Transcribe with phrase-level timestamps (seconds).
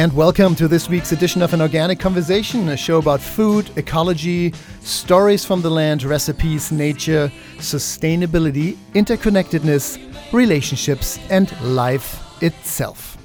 [0.00, 4.54] And welcome to this week's edition of An Organic Conversation, a show about food, ecology,
[4.80, 13.18] stories from the land, recipes, nature, sustainability, interconnectedness, relationships, and life itself.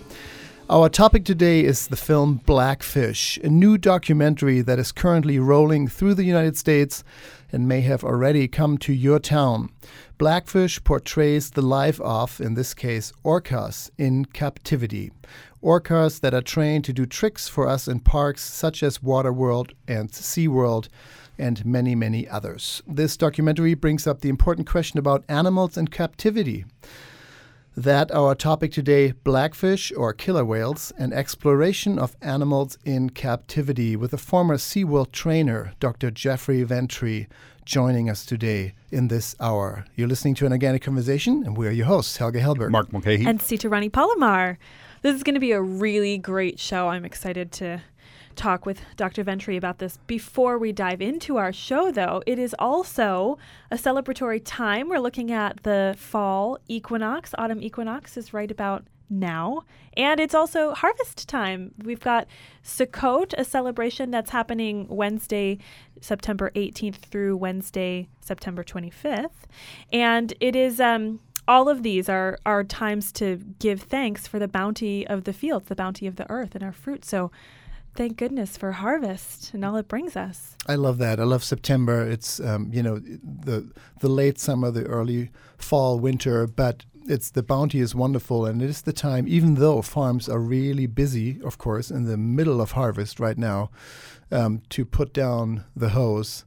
[0.70, 6.16] Our topic today is the film Blackfish, a new documentary that is currently rolling through
[6.16, 7.06] the United States
[7.54, 9.70] and may have already come to your town.
[10.18, 15.12] Blackfish portrays the life of, in this case, orcas in captivity.
[15.66, 20.12] Orcas that are trained to do tricks for us in parks such as Waterworld and
[20.12, 20.90] SeaWorld
[21.40, 22.84] and many, many others.
[22.88, 26.66] This documentary brings up the important question about animals in captivity
[27.76, 34.14] that our topic today blackfish or killer whales an exploration of animals in captivity with
[34.14, 36.12] a former SeaWorld trainer Dr.
[36.12, 37.26] Jeffrey Ventre
[37.66, 39.84] joining us today in this hour.
[39.96, 43.42] You're listening to an organic conversation and we're your hosts Helge Hellberg, Mark Mulcahy and
[43.42, 44.60] Sita Rani Palomar.
[45.06, 46.90] This is going to be a really great show.
[46.90, 47.84] I'm excited to
[48.36, 49.22] talk with Dr.
[49.24, 50.00] Ventre about this.
[50.08, 53.38] Before we dive into our show, though, it is also
[53.70, 54.90] a celebratory time.
[54.90, 57.36] We're looking at the fall equinox.
[57.38, 59.62] Autumn equinox is right about now.
[59.96, 61.76] And it's also harvest time.
[61.84, 62.26] We've got
[62.64, 65.60] Sukkot, a celebration that's happening Wednesday,
[66.02, 69.46] September 18th through Wednesday, September 25th.
[69.94, 70.80] And it is.
[70.80, 75.34] Um, all of these are, are times to give thanks for the bounty of the
[75.34, 77.06] fields, the bounty of the earth, and our fruit.
[77.06, 77.32] So
[77.96, 80.56] thank goodness for harvest and all it brings us.
[80.68, 81.20] I love that.
[81.20, 82.02] I love September.
[82.08, 87.44] It's um, you know the the late summer, the early fall, winter, but it's the
[87.44, 89.28] bounty is wonderful, and it is the time.
[89.28, 93.70] Even though farms are really busy, of course, in the middle of harvest right now,
[94.32, 96.46] um, to put down the hose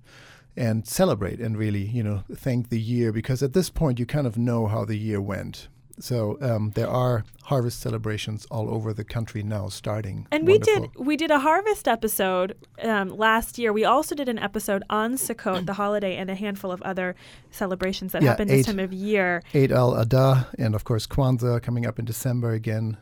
[0.58, 4.26] and celebrate and really you know thank the year because at this point you kind
[4.26, 5.68] of know how the year went
[6.00, 10.26] so um, there are harvest celebrations all over the country now starting.
[10.30, 10.82] And Wonderful.
[10.82, 13.72] we did we did a harvest episode um, last year.
[13.72, 17.16] We also did an episode on Sukkot, the holiday, and a handful of other
[17.50, 19.42] celebrations that yeah, happen this time of year.
[19.54, 22.96] Eid al Adha, and of course Kwanzaa coming up in December again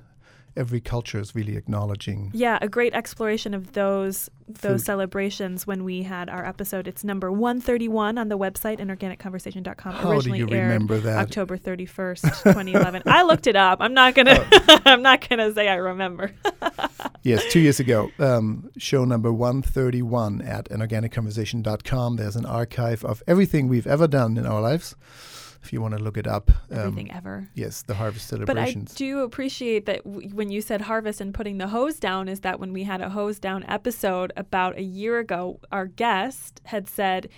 [0.56, 2.30] every culture is really acknowledging.
[2.34, 4.86] Yeah, a great exploration of those those food.
[4.86, 6.86] celebrations when we had our episode.
[6.86, 9.92] It's number 131 on the website inorganicconversation.com.
[9.92, 11.18] How Originally do you remember that?
[11.18, 13.02] October 31st, 2011.
[13.06, 13.78] I looked it up.
[13.80, 14.80] I'm not going to oh.
[14.84, 16.32] I'm not going to say I remember.
[17.22, 18.10] yes, 2 years ago.
[18.18, 22.16] Um, show number 131 at inorganicconversation.com.
[22.16, 24.94] There's an archive of everything we've ever done in our lives
[25.66, 26.50] if you want to look it up.
[26.70, 27.48] Um, Everything ever.
[27.54, 28.92] Yes, the harvest celebrations.
[28.92, 32.28] But I do appreciate that w- when you said harvest and putting the hose down,
[32.28, 36.60] is that when we had a hose down episode about a year ago, our guest
[36.66, 37.28] had said,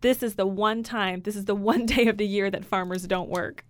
[0.00, 3.06] "This is the one time, this is the one day of the year that farmers
[3.06, 3.64] don't work."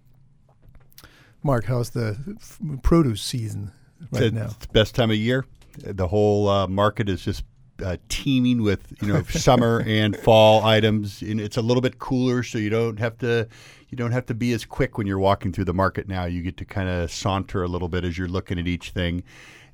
[1.43, 3.73] Mark, how's the f- produce season
[4.13, 4.45] right it's, now?
[4.45, 5.45] It's the best time of year.
[5.79, 7.43] The whole uh, market is just
[7.85, 12.43] uh, teeming with you know summer and fall items, and it's a little bit cooler,
[12.43, 13.49] so you don't have to
[13.89, 16.25] you don't have to be as quick when you're walking through the market now.
[16.25, 19.23] You get to kind of saunter a little bit as you're looking at each thing.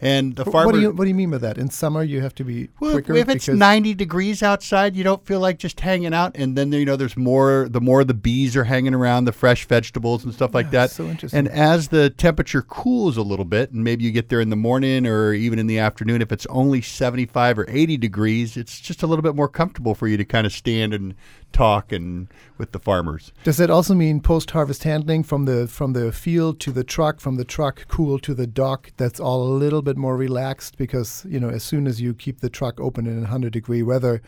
[0.02, 0.66] And the farmer.
[0.66, 1.56] What do you What do you mean by that?
[1.56, 3.14] In summer, you have to be well, quicker.
[3.14, 6.36] If it's 90 degrees outside, you don't feel like just hanging out.
[6.36, 7.68] And then you know, there's more.
[7.70, 10.90] The more the bees are hanging around, the fresh vegetables and stuff like yeah, that.
[10.90, 11.38] So interesting.
[11.38, 14.56] And as the temperature cools a little bit, and maybe you get there in the
[14.56, 19.04] morning or even in the afternoon, if it's only 75 or 80 degrees, it's just
[19.04, 21.14] a little bit more comfortable for you to kind of stand and
[21.52, 23.32] talk and with the farmers.
[23.44, 27.36] Does that also mean post-harvest handling from the from the field to the truck, from
[27.36, 28.90] the truck cool to the dock?
[28.96, 32.40] That's all a little bit more relaxed because you know as soon as you keep
[32.40, 34.22] the truck open in 100 degree weather,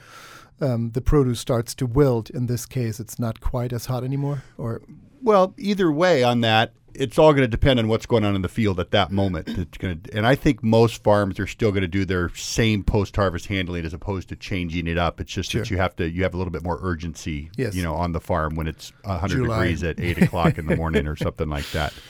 [0.61, 2.31] um, the produce starts to wilt.
[2.31, 4.43] In this case, it's not quite as hot anymore.
[4.59, 4.83] Or
[5.23, 8.43] well, either way on that, it's all going to depend on what's going on in
[8.43, 9.49] the field at that moment.
[9.49, 12.85] It's going to, and I think most farms are still going to do their same
[12.85, 15.21] post-harvest handling as opposed to changing it up.
[15.21, 15.63] It's just sure.
[15.63, 17.75] that you have to you have a little bit more urgency, yes.
[17.75, 21.09] you know, on the farm when it's 100 degrees at eight o'clock in the morning
[21.09, 21.93] or something like that.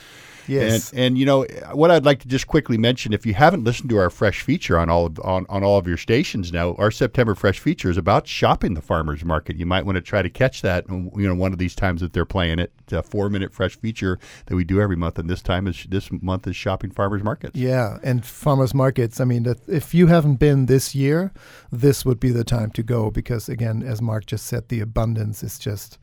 [0.46, 0.90] Yes.
[0.90, 3.90] And, and you know what I'd like to just quickly mention, if you haven't listened
[3.90, 6.90] to our fresh feature on all of, on, on all of your stations now, our
[6.90, 9.56] September fresh feature is about shopping the farmers market.
[9.56, 10.88] You might want to try to catch that.
[10.88, 12.72] You know, one of these times that they're playing it.
[12.80, 15.86] It's a four minute fresh feature that we do every month, and this time is
[15.88, 17.56] this month is shopping farmers markets.
[17.56, 19.20] Yeah, and farmers markets.
[19.20, 21.32] I mean, if you haven't been this year,
[21.72, 25.42] this would be the time to go because again, as Mark just said, the abundance
[25.42, 25.98] is just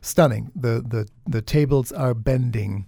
[0.00, 0.50] stunning.
[0.54, 2.86] The, the, the tables are bending.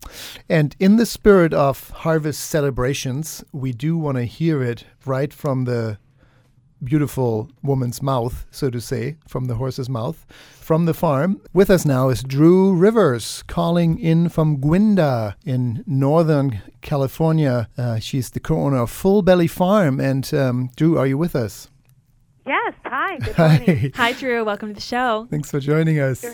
[0.49, 5.65] And in the spirit of harvest celebrations, we do want to hear it right from
[5.65, 5.99] the
[6.83, 10.25] beautiful woman's mouth, so to say, from the horse's mouth,
[10.61, 11.41] from the farm.
[11.53, 17.69] With us now is Dru Rivers, calling in from Guinda in Northern California.
[17.77, 20.01] Uh, she's the co owner of Full Belly Farm.
[20.01, 21.69] And um, Dru, are you with us?
[22.47, 22.75] Yes.
[22.85, 23.19] Hi.
[23.19, 23.93] Good morning.
[23.95, 24.45] Hi, Dru.
[24.45, 25.27] Welcome to the show.
[25.31, 26.25] Thanks for joining us.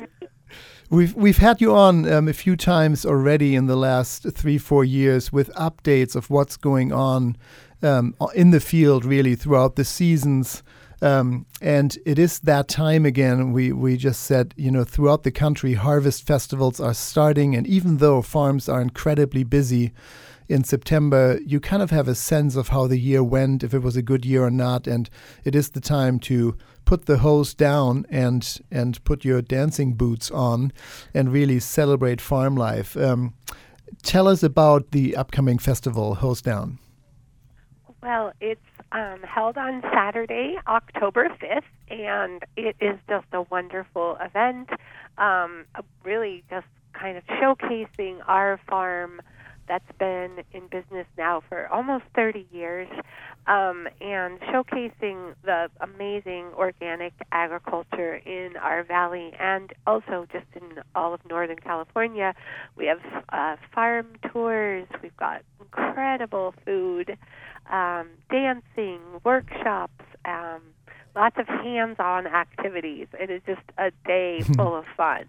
[0.88, 4.84] We've we've had you on um, a few times already in the last three four
[4.84, 7.36] years with updates of what's going on
[7.82, 10.62] um, in the field really throughout the seasons.
[11.02, 13.52] Um, and it is that time again.
[13.52, 17.96] We we just said you know throughout the country harvest festivals are starting, and even
[17.96, 19.92] though farms are incredibly busy
[20.48, 23.80] in September, you kind of have a sense of how the year went, if it
[23.80, 25.10] was a good year or not, and
[25.42, 26.56] it is the time to
[26.86, 30.72] put the hose down and and put your dancing boots on
[31.12, 32.96] and really celebrate farm life.
[32.96, 33.34] Um,
[34.02, 36.78] tell us about the upcoming festival, Hoes Down.
[38.02, 38.60] Well, it's
[38.92, 44.70] um, held on Saturday, October 5th, and it is just a wonderful event.
[45.18, 45.64] Um,
[46.04, 49.20] really, just kind of showcasing our farm
[49.68, 52.88] that's been in business now for almost 30 years
[53.46, 61.14] um, and showcasing the amazing organic agriculture in our valley and also just in all
[61.14, 62.34] of Northern California.
[62.76, 67.16] We have uh, farm tours, we've got incredible food,
[67.70, 70.04] um, dancing, workshops.
[70.24, 70.60] Um,
[71.16, 73.08] lots of hands-on activities.
[73.18, 75.24] It is just a day full of fun.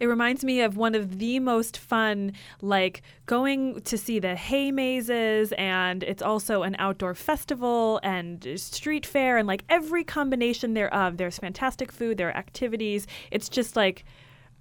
[0.00, 4.70] It reminds me of one of the most fun, like going to see the hay
[4.70, 10.94] mazes, and it's also an outdoor festival and street fair, and like every combination thereof.
[10.94, 13.06] Uh, there's fantastic food, there are activities.
[13.30, 14.04] It's just like,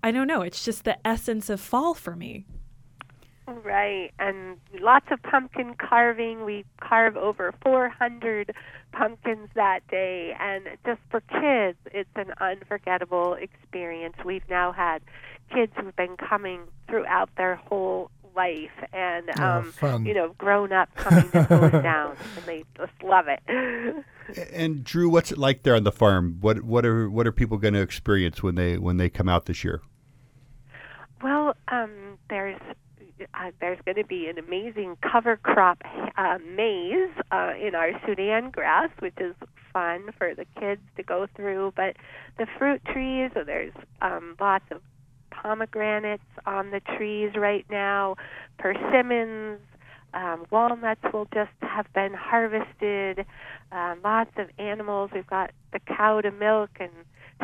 [0.02, 2.46] I don't know, it's just the essence of fall for me.
[3.46, 6.46] Right, and lots of pumpkin carving.
[6.46, 8.56] We carve over 400
[8.94, 14.16] pumpkins that day, and just for kids, it's an unforgettable experience.
[14.24, 15.02] We've now had
[15.54, 20.94] kids who've been coming throughout their whole life, and oh, um, you know, grown up
[20.96, 23.42] coming to Hoes Down, and they just love it.
[24.54, 26.38] and Dru, what's it like there on the farm?
[26.40, 29.46] What what are what are people going to experience when they when they come out
[29.48, 29.82] this year?
[31.22, 32.60] Well, um, there's
[33.34, 35.82] uh, there's going to be an amazing cover crop
[36.18, 39.36] uh, maze uh, in our Sudan grass, which is
[39.72, 41.74] fun for the kids to go through.
[41.76, 41.96] But
[42.38, 44.82] the fruit trees, so there's um, lots of
[45.32, 48.16] pomegranates on the trees right now,
[48.60, 49.60] persimmons.
[50.14, 53.26] Um, walnuts will just have been harvested.
[53.72, 55.10] Uh, lots of animals.
[55.14, 56.92] We've got the cow to milk and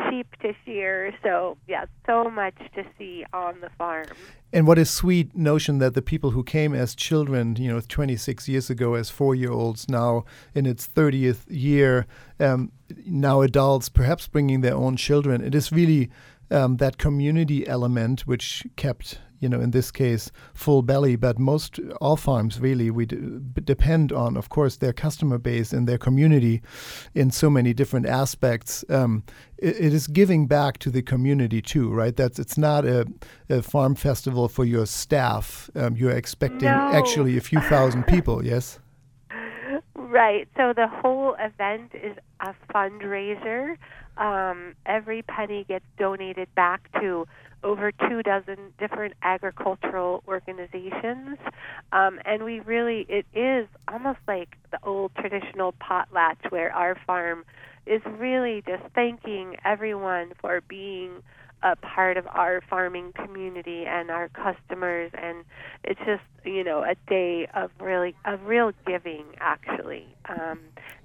[0.08, 1.12] sheep to shear.
[1.22, 4.06] So, yeah, so much to see on the farm.
[4.52, 8.48] And what a sweet notion that the people who came as children, you know, 26
[8.48, 10.24] years ago as four year olds, now
[10.54, 12.06] in its 30th year,
[12.38, 12.72] um,
[13.06, 15.42] now adults, perhaps bringing their own children.
[15.42, 16.10] It is really
[16.50, 21.16] um, that community element which kept you know, in this case, full belly.
[21.16, 25.98] But most all farms really we depend on, of course, their customer base and their
[25.98, 26.62] community
[27.14, 28.84] in so many different aspects.
[28.88, 29.24] Um,
[29.58, 32.14] it, it is giving back to the community too, right?
[32.14, 33.06] That's it's not a,
[33.48, 35.70] a farm festival for your staff.
[35.74, 36.90] Um, you're expecting no.
[36.92, 38.44] actually a few thousand people.
[38.44, 38.78] Yes.
[39.94, 40.48] Right.
[40.56, 43.76] So the whole event is a fundraiser.
[44.16, 47.26] Um, every penny gets donated back to
[47.62, 51.38] over two dozen different agricultural organizations.
[51.92, 57.44] Um, and we really, it is almost like the old traditional potlatch where our farm
[57.86, 61.22] is really just thanking everyone for being
[61.62, 65.44] a part of our farming community and our customers and
[65.84, 70.58] it's just you know a day of really of real giving actually um,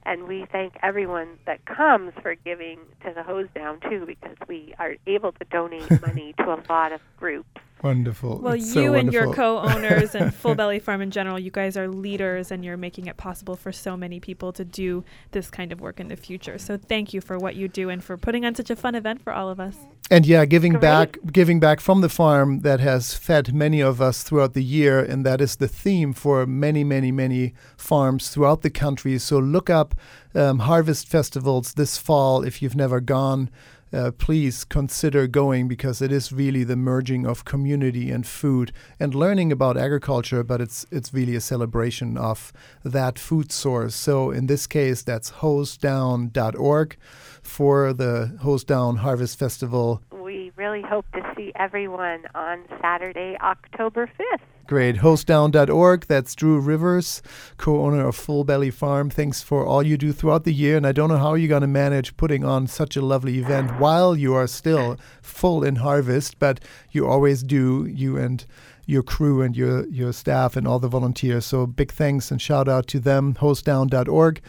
[0.05, 4.73] and we thank everyone that comes for giving to the Hoes Down too because we
[4.79, 8.39] are able to donate money to a lot of groups Wonderful.
[8.39, 11.75] Well, it's you so and your co-owners and Full Belly Farm in general, you guys
[11.75, 15.71] are leaders, and you're making it possible for so many people to do this kind
[15.71, 16.57] of work in the future.
[16.57, 19.21] So thank you for what you do and for putting on such a fun event
[19.21, 19.75] for all of us.
[20.09, 20.81] And yeah, giving Great.
[20.81, 24.99] back, giving back from the farm that has fed many of us throughout the year,
[24.99, 29.19] and that is the theme for many, many, many farms throughout the country.
[29.19, 29.94] So look up
[30.33, 33.49] um, harvest festivals this fall if you've never gone.
[33.93, 39.15] Uh, please consider going because it is really the merging of community and food and
[39.15, 42.51] learning about agriculture, but it's it's really a celebration of
[42.83, 43.95] that food source.
[43.95, 46.97] So in this case, that's hoesdown.org
[47.45, 50.01] for the Hoes Down Harvest Festival.
[50.11, 54.95] we really hope to see everyone on saturday october 5th Great.
[54.95, 56.07] Hoesdown.org.
[56.07, 57.21] That's Dru Rivers,
[57.57, 59.11] co owner of Full Belly Farm.
[59.11, 60.75] Thanks for all you do throughout the year.
[60.75, 63.71] And I don't know how you're going to manage putting on such a lovely event
[63.79, 66.59] while you are still full in harvest, but
[66.91, 68.43] you always do, you and
[68.85, 71.45] your crew and your, your staff and all the volunteers.
[71.45, 74.41] So big thanks and shout out to them, hoesdown.org.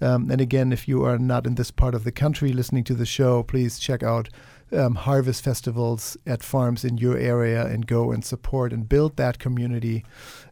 [0.00, 2.94] Um, and again, if you are not in this part of the country listening to
[2.94, 4.28] the show, please check out
[4.72, 9.38] um, harvest festivals at farms in your area and go and support and build that
[9.38, 10.04] community.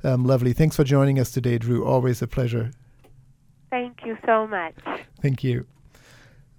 [0.04, 0.52] Um, lovely.
[0.52, 1.85] Thanks for joining us today, Dru.
[1.85, 2.73] Always a pleasure.
[3.71, 4.75] Thank you so much.
[5.21, 5.66] Thank you.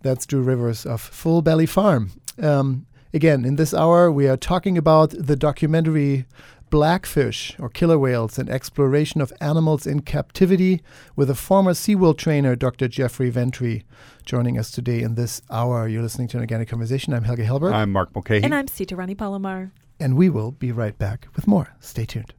[0.01, 2.11] That's Dru Rivers of Full Belly Farm.
[2.41, 6.25] Um, again, in this hour, we are talking about the documentary
[6.69, 10.81] Blackfish or Killer Whales, and exploration of animals in captivity
[11.15, 12.87] with a former SeaWorld trainer, Dr.
[12.87, 13.81] Jeffrey Ventre,
[14.25, 15.87] joining us today in this hour.
[15.87, 17.13] You're listening to an organic conversation.
[17.13, 17.73] I'm Helge Hellberg.
[17.73, 18.43] I'm Mark Mulcahy.
[18.43, 19.71] And I'm Sita Rani Palomar.
[19.99, 21.75] And we will be right back with more.
[21.79, 22.33] Stay tuned.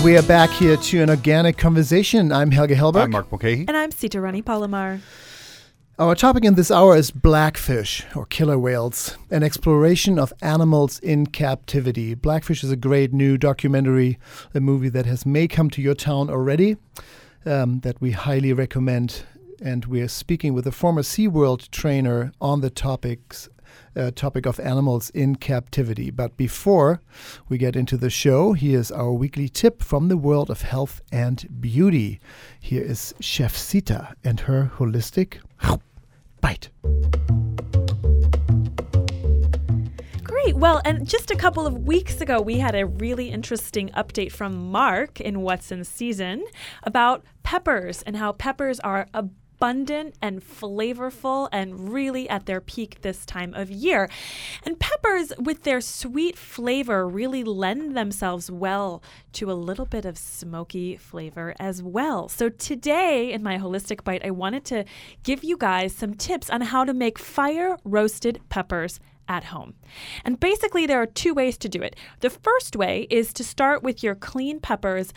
[0.00, 2.32] And we are back here to an organic conversation.
[2.32, 3.02] I'm Helge Hellberg.
[3.02, 3.66] I'm Mark Mulcahy.
[3.68, 4.98] And I'm Sita Rani Palomar.
[5.98, 11.26] Our topic in this hour is blackfish or killer whales, an exploration of animals in
[11.26, 12.14] captivity.
[12.14, 14.18] Blackfish is a great new documentary,
[14.54, 16.78] a movie that has may come to your town already,
[17.44, 19.24] um, that we highly recommend.
[19.60, 23.50] And we are speaking with a former SeaWorld trainer on the topics
[23.96, 26.10] uh, topic of animals in captivity.
[26.10, 27.00] But before
[27.48, 31.60] we get into the show, here's our weekly tip from the world of health and
[31.60, 32.20] beauty.
[32.60, 35.38] Here is Chef Sita and her holistic
[36.40, 36.68] bite.
[40.22, 40.56] Great.
[40.56, 44.70] Well, and just a couple of weeks ago, we had a really interesting update from
[44.70, 46.44] Mark in What's in Season
[46.82, 49.24] about peppers and how peppers are a
[49.60, 54.08] abundant and flavorful and really at their peak this time of year.
[54.64, 59.02] And peppers, with their sweet flavor, really lend themselves well
[59.34, 62.26] to a little bit of smoky flavor as well.
[62.30, 64.86] So, today in my Holistic Bite, I wanted to
[65.24, 68.98] give you guys some tips on how to make fire roasted peppers
[69.28, 69.74] at home.
[70.24, 71.96] And basically, there are two ways to do it.
[72.18, 75.12] The first way is to start with your clean peppers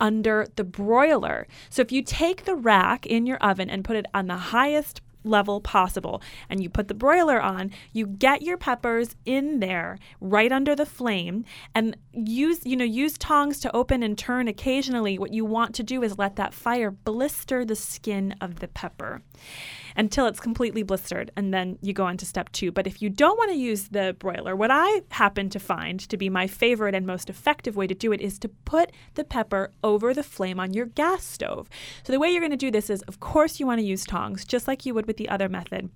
[0.00, 1.46] under the broiler.
[1.70, 5.00] So if you take the rack in your oven and put it on the highest
[5.26, 10.52] level possible and you put the broiler on you get your peppers in there right
[10.52, 15.32] under the flame and use you know use tongs to open and turn occasionally what
[15.32, 19.20] you want to do is let that fire blister the skin of the pepper
[19.96, 21.30] until it's completely blistered.
[21.36, 22.70] And then you go on to step two.
[22.70, 26.16] But if you don't want to use the broiler, what I happen to find to
[26.16, 29.70] be my favorite and most effective way to do it is to put the pepper
[29.82, 31.68] over the flame on your gas stove.
[32.04, 34.04] So the way you're going to do this is, of course, you want to use
[34.04, 35.90] tongs, just like you would with the other method.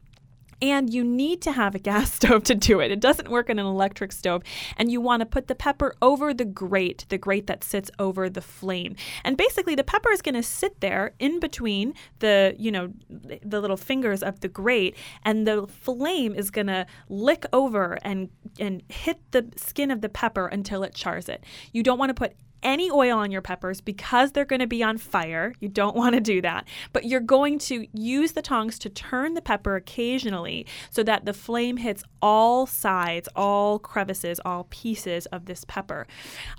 [0.62, 2.90] And you need to have a gas stove to do it.
[2.90, 4.42] It doesn't work on an electric stove.
[4.76, 8.28] And you want to put the pepper over the grate, the grate that sits over
[8.28, 8.96] the flame.
[9.24, 13.60] And basically the pepper is going to sit there in between the, you know, the
[13.60, 18.82] little fingers of the grate and the flame is going to lick over and and
[18.88, 21.44] hit the skin of the pepper until it chars it.
[21.72, 24.82] You don't want to put any oil on your peppers because they're going to be
[24.82, 25.54] on fire.
[25.60, 26.66] You don't want to do that.
[26.92, 31.32] But you're going to use the tongs to turn the pepper occasionally so that the
[31.32, 36.06] flame hits all sides, all crevices, all pieces of this pepper.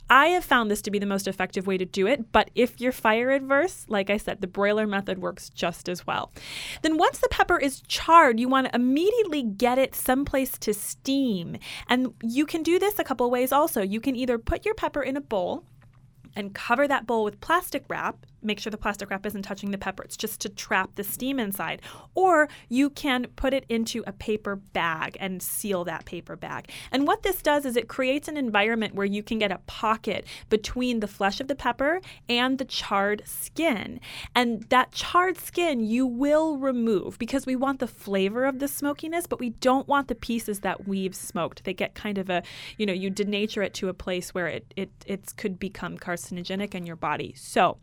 [0.10, 2.82] I have found this to be the most effective way to do it, but if
[2.82, 6.32] you're fire adverse, like I said, the broiler method works just as well.
[6.82, 11.58] Then once the pepper is charred, you want to immediately get it someplace to steam.
[11.88, 13.82] And you can do this a couple ways also.
[13.82, 15.64] You can either put your pepper in a bowl
[16.36, 19.78] and cover that bowl with plastic wrap make sure the plastic wrap isn't touching the
[19.78, 20.04] pepper.
[20.04, 21.82] It's just to trap the steam inside.
[22.16, 26.70] Or you can put it into a paper bag and seal that paper bag.
[26.92, 30.26] And what this does is it creates an environment where you can get a pocket
[30.50, 34.00] between the flesh of the pepper and the charred skin.
[34.36, 39.28] And that charred skin you will remove because we want the flavor of the smokiness,
[39.28, 41.64] but we don't want the pieces that we've smoked.
[41.64, 42.44] They get kind of a,
[42.78, 46.76] you know, you denature it to a place where it it, it could become carcinogenic
[46.76, 47.34] in your body.
[47.38, 47.78] So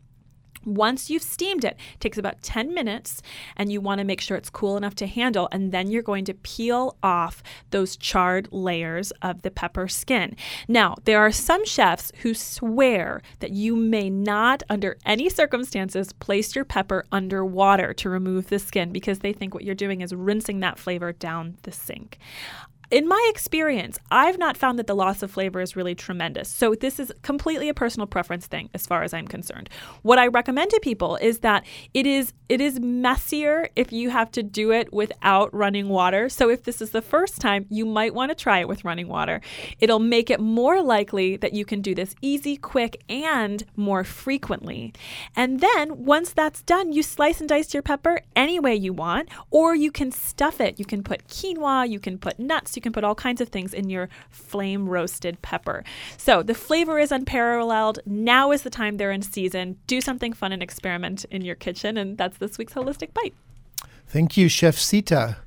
[0.75, 3.21] once you've steamed it, it takes about 10 minutes
[3.55, 6.25] and you want to make sure it's cool enough to handle and then you're going
[6.25, 10.35] to peel off those charred layers of the pepper skin.
[10.67, 16.55] Now, there are some chefs who swear that you may not under any circumstances place
[16.55, 20.13] your pepper under water to remove the skin because they think what you're doing is
[20.13, 22.17] rinsing that flavor down the sink
[22.91, 26.49] in my experience, I've not found that the loss of flavor is really tremendous.
[26.49, 29.69] So this is completely a personal preference thing as far as I'm concerned.
[30.01, 34.31] What I recommend to people is that it is it is messier if you have
[34.31, 36.29] to do it without running water.
[36.29, 39.07] So if this is the first time, you might want to try it with running
[39.07, 39.39] water.
[39.79, 44.93] It'll make it more likely that you can do this easy, quick, and more frequently.
[45.35, 49.29] And then once that's done, you slice and dice your pepper any way you want,
[49.51, 50.79] or you can stuff it.
[50.79, 53.73] You can put quinoa, you can put nuts, you can put all kinds of things
[53.73, 55.83] in your flame roasted pepper.
[56.15, 57.99] So the flavor is unparalleled.
[58.05, 59.77] Now is the time they're in season.
[59.85, 61.97] Do something fun and experiment in your kitchen.
[61.97, 63.33] And that's this week's Holistic Bite.
[64.07, 65.37] Thank you, Chef Sita.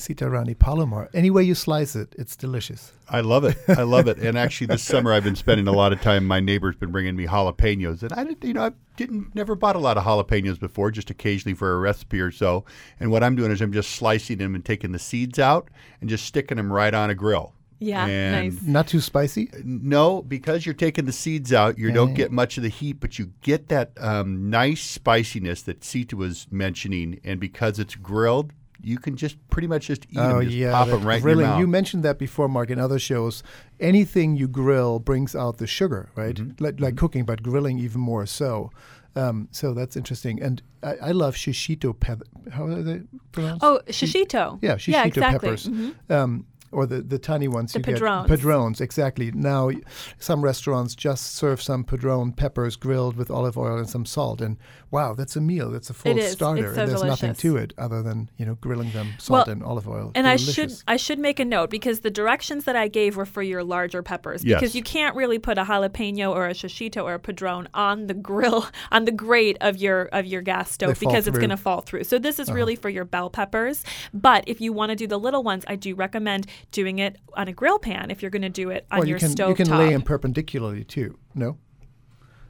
[0.00, 1.08] Sita Rani Palomar.
[1.14, 2.92] Any way you slice it, it's delicious.
[3.08, 3.56] I love it.
[3.68, 4.18] I love it.
[4.18, 6.26] And actually, this summer I've been spending a lot of time.
[6.26, 9.76] My neighbor's been bringing me jalapenos, and I didn't, you know, I didn't never bought
[9.76, 12.64] a lot of jalapenos before, just occasionally for a recipe or so.
[12.98, 15.68] And what I'm doing is I'm just slicing them and taking the seeds out
[16.00, 17.52] and just sticking them right on a grill.
[17.82, 18.62] Yeah, And- nice.
[18.62, 19.50] Not too spicy.
[19.64, 23.18] No, because you're taking the seeds out, you don't get much of the heat, but
[23.18, 27.20] you get that um, nice spiciness that Sita was mentioning.
[27.24, 30.72] And because it's grilled, you can just pretty much just eat oh them, just yeah,
[30.72, 31.44] pop them right grilling.
[31.46, 31.60] in your.
[31.60, 33.42] You mentioned that before, Mark, in other shows.
[33.78, 36.34] Anything you grill brings out the sugar, right?
[36.34, 36.62] Mm-hmm.
[36.64, 38.70] Like, like cooking, but grilling even more so.
[39.16, 42.22] Um, so that's interesting, and I, I love shishito pep.
[42.52, 43.02] How are they
[43.32, 43.64] pronounced?
[43.64, 44.58] Oh, shishito.
[44.62, 45.48] Yeah, shishito yeah, exactly.
[45.48, 45.66] peppers.
[45.66, 45.94] Mhm.
[46.10, 48.28] Um, or the, the tiny ones The you padrones.
[48.28, 48.36] get.
[48.38, 49.32] Padrones, exactly.
[49.32, 49.70] Now,
[50.18, 54.56] some restaurants just serve some padrone peppers grilled with olive oil and some salt, and
[54.90, 55.70] wow, that's a meal.
[55.70, 56.24] That's a full It is.
[56.24, 59.46] It's starter, so and there's nothing to it other than you know grilling them salt
[59.46, 60.12] Well, and olive oil.
[60.14, 63.26] And I should I should make a note because the directions that I gave were
[63.26, 64.60] for your larger peppers Yes.
[64.60, 68.14] because you can't really put a jalapeno or a shishito or a padrone on the
[68.14, 71.34] grill on the grate of your of your gas stove fall because it's.
[71.36, 71.40] Uh-huh.
[71.40, 72.04] going to fall through.
[72.04, 73.82] So this is really for your bell peppers.
[74.12, 77.48] But if you want to do the little ones, I do recommend doing it on
[77.48, 79.48] a grill pan if you're going to do it on Well, your you can stove
[79.50, 79.78] you can top.
[79.78, 81.16] lay them perpendicularly too.
[81.34, 81.56] No,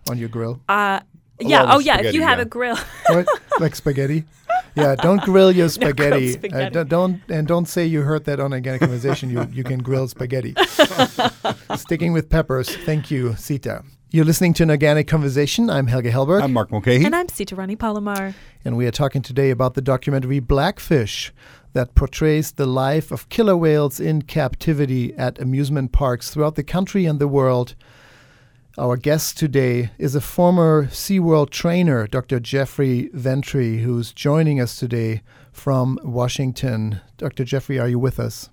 [0.09, 1.01] on your grill, uh,
[1.41, 1.73] yeah.
[1.73, 2.01] Oh with yeah.
[2.01, 2.43] If you have yeah.
[2.43, 2.77] a grill.
[3.09, 3.27] what
[3.61, 4.25] like spaghetti?
[4.77, 6.33] Yeah, don't grill your spaghetti.
[6.33, 6.65] spaghetti.
[6.65, 9.31] Uh, don't- don't and don't say you heard that on organic conversation.
[9.31, 10.55] You you can grill spaghetti.
[11.77, 12.75] Sticking with peppers.
[12.85, 13.83] Thank you, Sita.
[14.13, 15.71] You're listening to an organic conversation.
[15.71, 16.43] I'm Helge Hellberg.
[16.43, 17.05] I'm Mark Mulcahy.
[17.05, 18.35] and I'm Sita Rani Palomar.
[18.65, 21.33] And we are talking today about the documentary Blackfish
[21.75, 27.07] that portrays the life of killer whales in captivity at amusement parks throughout the country
[27.07, 27.77] and the world.
[28.79, 32.39] Our guest today is a former SeaWorld trainer, Dr.
[32.39, 37.01] Jeffrey Ventre, who's joining us today from Washington.
[37.19, 37.45] Dr.
[37.45, 38.49] Jeffrey, are you with us?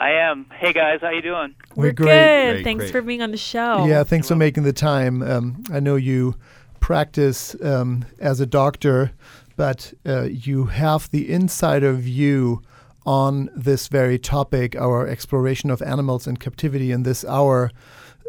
[0.00, 0.46] I am.
[0.58, 1.54] Hey guys, how you doing?
[1.76, 2.06] We're, great.
[2.06, 2.52] good.
[2.54, 2.92] Great, Thanks great.
[2.92, 3.86] for being on the show.
[3.86, 5.22] Yeah, thanks for making the time.
[5.22, 6.34] Um, I know you
[6.80, 9.12] practice um, as a doctor,
[9.56, 12.60] but uh, you have the insider view
[13.06, 17.70] on this very topic, our exploration of animals in captivity in this hour,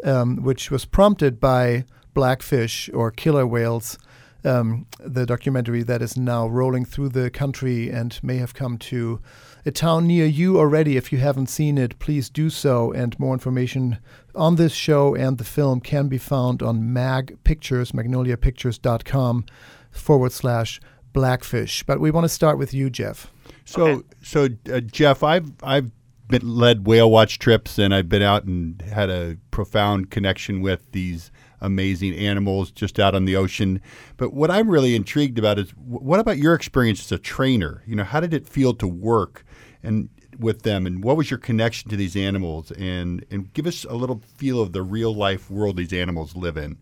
[0.04, 1.84] um, which was prompted by
[2.14, 3.98] blackfish or killer whales.
[4.44, 9.20] Um, the documentary that is now rolling through the country and may have come to
[9.64, 10.96] a town near you already.
[10.96, 12.90] If you haven't seen it, please do so.
[12.90, 13.98] And more information
[14.34, 19.44] on this show and the film can be found on Mag Pictures, magnoliapictures.com
[19.92, 20.80] forward slash
[21.12, 21.82] blackfish.
[21.84, 23.30] But we want to start with you, Jeff.
[23.64, 24.02] So, Okay.
[24.22, 25.90] so uh, Jeff, I've I've
[26.28, 30.92] been led whale watch trips, and I've been out and had a profound connection with
[30.92, 31.30] these
[31.60, 33.80] amazing animals just out on the ocean.
[34.16, 37.82] But what I'm really intrigued about is what about your experience as a trainer?
[37.86, 39.44] You know, how did it feel to work
[39.82, 40.08] and
[40.38, 42.70] with them, and what was your connection to these animals?
[42.72, 46.56] And and give us a little feel of the real life world these animals live
[46.56, 46.78] in.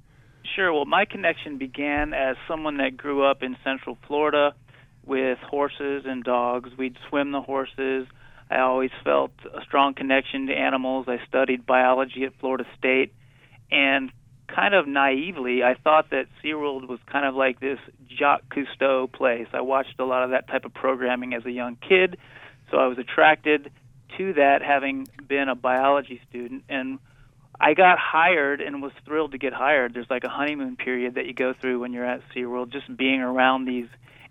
[0.54, 0.72] Sure.
[0.72, 4.54] Well, my connection began as someone that grew up in Central Florida
[5.04, 6.70] with horses and dogs.
[6.76, 8.06] We'd swim the horses.
[8.50, 11.06] I always felt a strong connection to animals.
[11.08, 13.14] I studied biology at Florida State,
[13.70, 14.10] and
[14.48, 19.46] kind of naively, I thought that SeaWorld was kind of like this Jacques Cousteau place.
[19.52, 22.16] I watched a lot of that type of programming as a young kid,
[22.70, 23.70] so I was attracted
[24.18, 26.64] to that having been a biology student.
[26.68, 26.98] And
[27.60, 29.94] I got hired and was thrilled to get hired.
[29.94, 33.20] There's like a honeymoon period that you go through when you're at SeaWorld, just being
[33.20, 33.88] around these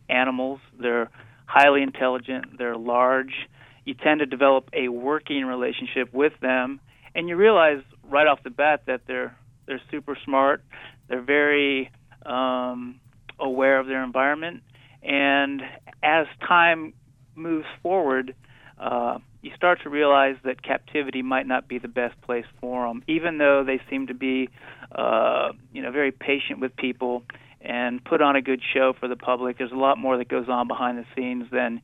[0.09, 0.59] animals.
[0.77, 1.09] They're
[1.45, 3.47] highly intelligent, they're large.
[3.89, 6.79] You tend to develop a working relationship with them,
[7.15, 10.63] and you realize right off the bat that they're they're super smart.
[11.07, 11.89] They're very
[12.23, 12.99] um,
[13.39, 14.61] aware of their environment,
[15.01, 15.63] and
[16.03, 16.93] as time
[17.33, 18.35] moves forward,
[18.77, 23.01] uh, you start to realize that captivity might not be the best place for them,
[23.07, 24.49] even though they seem to be,
[24.91, 27.23] uh, you know, very patient with people
[27.59, 29.57] and put on a good show for the public.
[29.57, 31.81] There's a lot more that goes on behind the scenes than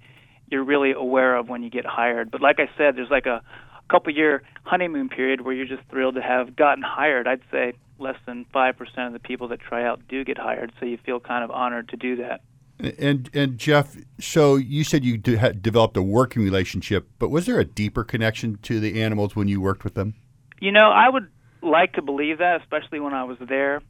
[0.49, 2.31] you're really aware of when you get hired.
[2.31, 3.41] But like I said, there's like a
[3.89, 7.27] couple year honeymoon period where you're just thrilled to have gotten hired.
[7.27, 10.86] I'd say less than 5% of the people that try out do get hired, so
[10.86, 12.41] you feel kind of honored to do that.
[12.77, 17.58] And and Jeff, so you said you de- developed a working relationship, but was there
[17.58, 20.13] a deeper connection to the animals when you worked with them?
[20.60, 21.29] You know, I would
[21.62, 23.81] like to believe that, especially when I was there.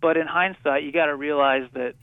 [0.00, 1.96] But in hindsight, you got to realize that,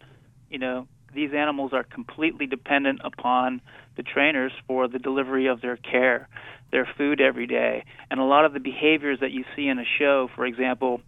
[0.49, 3.61] you know, these animals are completely dependent upon
[3.97, 6.29] the trainers for the delivery of their care,
[6.71, 7.83] their food every day.
[8.09, 11.01] And a lot of the behaviors that you see in a show, for example,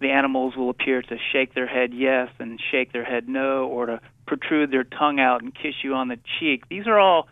[0.00, 3.86] the animals will appear to shake their head yes and shake their head no, or
[3.86, 6.68] to protrude their tongue out and kiss you on the cheek.
[6.68, 7.28] These are all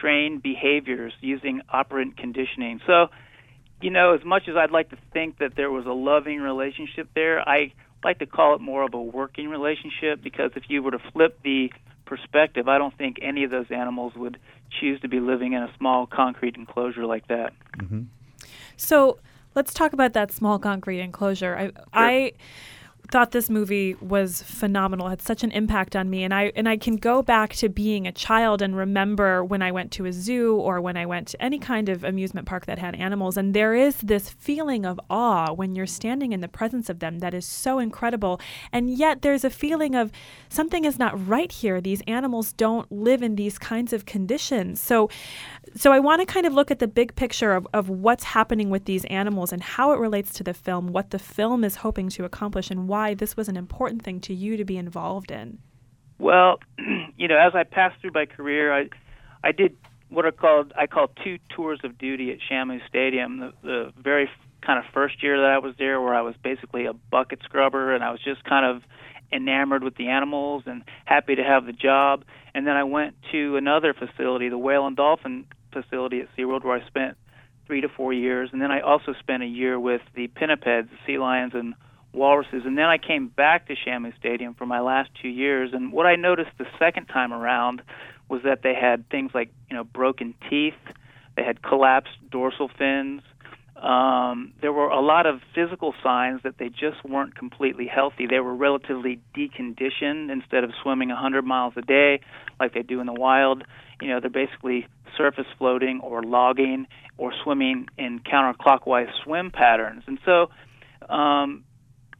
[0.00, 2.80] trained behaviors using operant conditioning.
[2.86, 3.08] So,
[3.80, 7.08] you know, as much as I'd like to think that there was a loving relationship
[7.14, 7.72] there, I
[8.04, 11.38] like to call it more of a working relationship because if you were to flip
[11.42, 11.72] the
[12.08, 14.38] perspective, I don't think any of those animals would
[14.80, 17.52] choose to be living in a small concrete enclosure like that.
[17.78, 18.02] Mm-hmm.
[18.76, 19.18] So
[19.54, 21.56] let's talk about that small concrete enclosure.
[21.56, 21.72] I, sure.
[21.92, 22.32] I
[23.10, 25.08] thought this movie was phenomenal.
[25.08, 28.06] Had such an impact on me and I and I can go back to being
[28.06, 31.42] a child and remember when I went to a zoo or when I went to
[31.42, 35.52] any kind of amusement park that had animals and there is this feeling of awe
[35.52, 38.40] when you're standing in the presence of them that is so incredible
[38.72, 40.12] and yet there's a feeling of
[40.50, 41.80] something is not right here.
[41.80, 44.80] These animals don't live in these kinds of conditions.
[44.80, 45.08] So
[45.76, 48.70] so I want to kind of look at the big picture of, of what's happening
[48.70, 52.08] with these animals and how it relates to the film, what the film is hoping
[52.10, 55.58] to accomplish, and why this was an important thing to you to be involved in.
[56.18, 56.58] Well,
[57.16, 58.88] you know, as I passed through my career, I
[59.42, 59.76] I did
[60.08, 63.38] what are called I call two tours of duty at Shamu Stadium.
[63.38, 64.28] The, the very
[64.60, 67.94] kind of first year that I was there, where I was basically a bucket scrubber,
[67.94, 68.82] and I was just kind of
[69.32, 72.24] enamored with the animals and happy to have the job.
[72.54, 76.80] And then I went to another facility, the Whale and Dolphin facility at SeaWorld where
[76.82, 77.16] I spent
[77.66, 78.50] three to four years.
[78.52, 81.74] And then I also spent a year with the pinnipeds, the sea lions, and
[82.12, 82.62] walruses.
[82.64, 85.70] And then I came back to Shamu Stadium for my last two years.
[85.72, 87.82] And what I noticed the second time around
[88.28, 90.74] was that they had things like, you know, broken teeth,
[91.36, 93.22] they had collapsed dorsal fins.
[93.76, 98.26] Um, there were a lot of physical signs that they just weren't completely healthy.
[98.26, 102.20] They were relatively deconditioned instead of swimming 100 miles a day
[102.58, 103.62] like they do in the wild.
[104.02, 110.02] You know, they're basically surface floating or logging or swimming in counterclockwise swim patterns.
[110.06, 110.50] And so
[111.08, 111.64] um,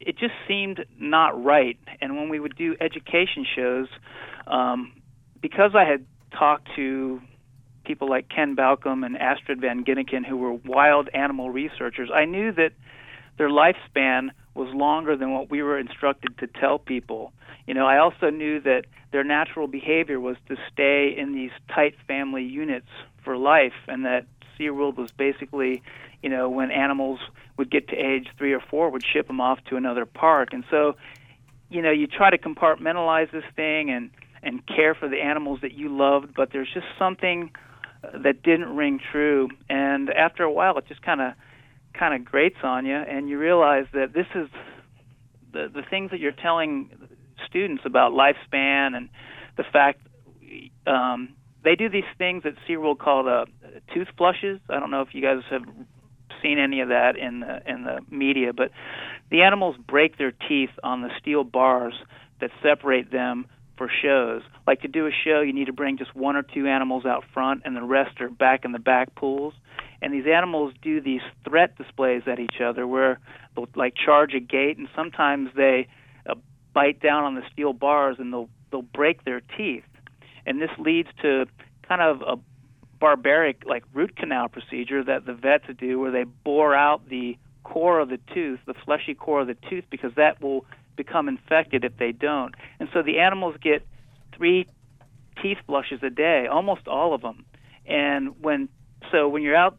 [0.01, 1.79] it just seemed not right.
[2.01, 3.89] And when we would do education shows,
[4.47, 4.93] um,
[5.41, 7.21] because I had talked to
[7.85, 12.53] people like Ken Balcomb and Astrid Van Ginneken, who were wild animal researchers, I knew
[12.53, 12.73] that
[13.39, 17.33] their lifespan was longer than what we were instructed to tell people.
[17.67, 21.95] You know, I also knew that their natural behavior was to stay in these tight
[22.07, 22.89] family units
[23.25, 24.27] for life, and that
[24.59, 25.83] SeaWorld was basically,
[26.23, 27.21] you know, when animals
[27.57, 30.51] would get to age three or four, would ship them off to another park.
[30.53, 30.97] And so,
[31.71, 35.73] you know, you try to compartmentalize this thing and and care for the animals that
[35.73, 37.51] you loved, but there's just something
[38.03, 39.49] that didn't ring true.
[39.69, 41.33] And after a while, it just kind of
[41.93, 44.49] kind of grates on you, and you realize that this is
[45.53, 46.91] the the things that you're telling
[47.47, 49.09] students about lifespan and
[49.57, 50.01] the fact
[50.87, 53.45] um, they do these things that SeaWorld called uh,
[53.93, 54.61] tooth flushes.
[54.69, 55.63] I don't know if you guys have
[56.43, 58.71] seen any of that in the in the media, but
[59.31, 61.95] the animals break their teeth on the steel bars
[62.41, 64.43] that separate them for shows.
[64.67, 67.25] Like to do a show, you need to bring just one or two animals out
[67.33, 69.55] front, and the rest are back in the back pools.
[70.01, 73.19] And these animals do these threat displays at each other, where
[73.55, 75.89] they'll like charge a gate, and sometimes they
[76.29, 76.35] uh,
[76.73, 79.85] bite down on the steel bars, and they'll they'll break their teeth.
[80.47, 81.47] And this leads to
[81.89, 82.37] kind of a
[83.01, 88.01] barbaric like root canal procedure that the vets do, where they bore out the core
[88.01, 90.65] of the tooth, the fleshy core of the tooth, because that will
[90.97, 92.55] become infected if they don't.
[92.81, 93.87] And so the animals get
[94.37, 94.67] three
[95.43, 97.45] teeth flushes a day, almost all of them.
[97.87, 98.69] And when
[99.13, 99.79] so when you're out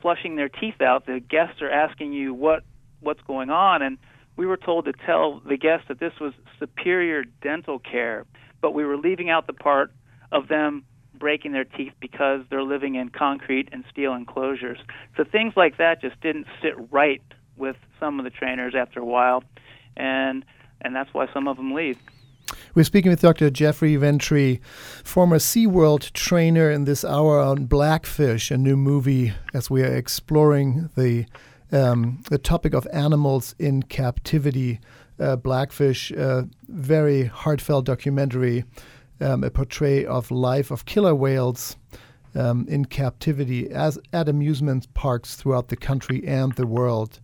[0.00, 2.62] flushing their teeth out, the guests are asking you what
[3.00, 3.98] what's going on and
[4.36, 8.24] we were told to tell the guests that this was superior dental care,
[8.62, 9.92] but we were leaving out the part
[10.32, 10.84] of them
[11.20, 14.78] breaking their teeth because they're living in concrete and steel enclosures.
[15.16, 17.22] So things like that just didn't sit right
[17.56, 19.44] with some of the trainers after a while,
[19.96, 20.44] and
[20.80, 21.98] and that's why some of them leave.
[22.74, 23.50] We're speaking with Dr.
[23.50, 24.56] Jeffrey Ventre,
[25.04, 30.90] former SeaWorld trainer, in this hour on Blackfish, a new movie, as we are exploring
[30.96, 31.26] the
[31.72, 34.80] um, the topic of animals in captivity.
[35.20, 38.64] Uh, Blackfish, uh, very heartfelt documentary
[39.20, 41.76] um, a portray of life of killer whales
[42.34, 47.20] um, in captivity as at amusement parks throughout the country and the world.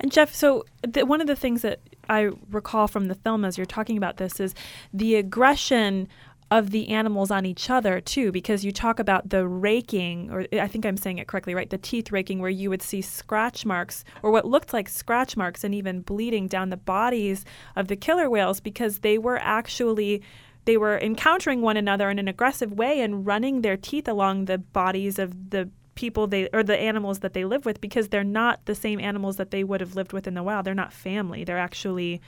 [0.00, 3.56] And Jeff, so the, one of the things that I recall from the film as
[3.56, 4.54] you're talking about this is
[4.92, 6.08] the aggression
[6.50, 10.68] of the animals on each other too because you talk about the raking or I
[10.68, 14.04] think I'm saying it correctly right the teeth raking where you would see scratch marks
[14.22, 18.30] or what looked like scratch marks and even bleeding down the bodies of the killer
[18.30, 20.22] whales because they were actually
[20.66, 24.58] they were encountering one another in an aggressive way and running their teeth along the
[24.58, 28.64] bodies of the people they or the animals that they live with because they're not
[28.66, 30.66] the same animals that they would have lived with in the wild.
[30.66, 31.44] They're not family.
[31.44, 32.20] They're actually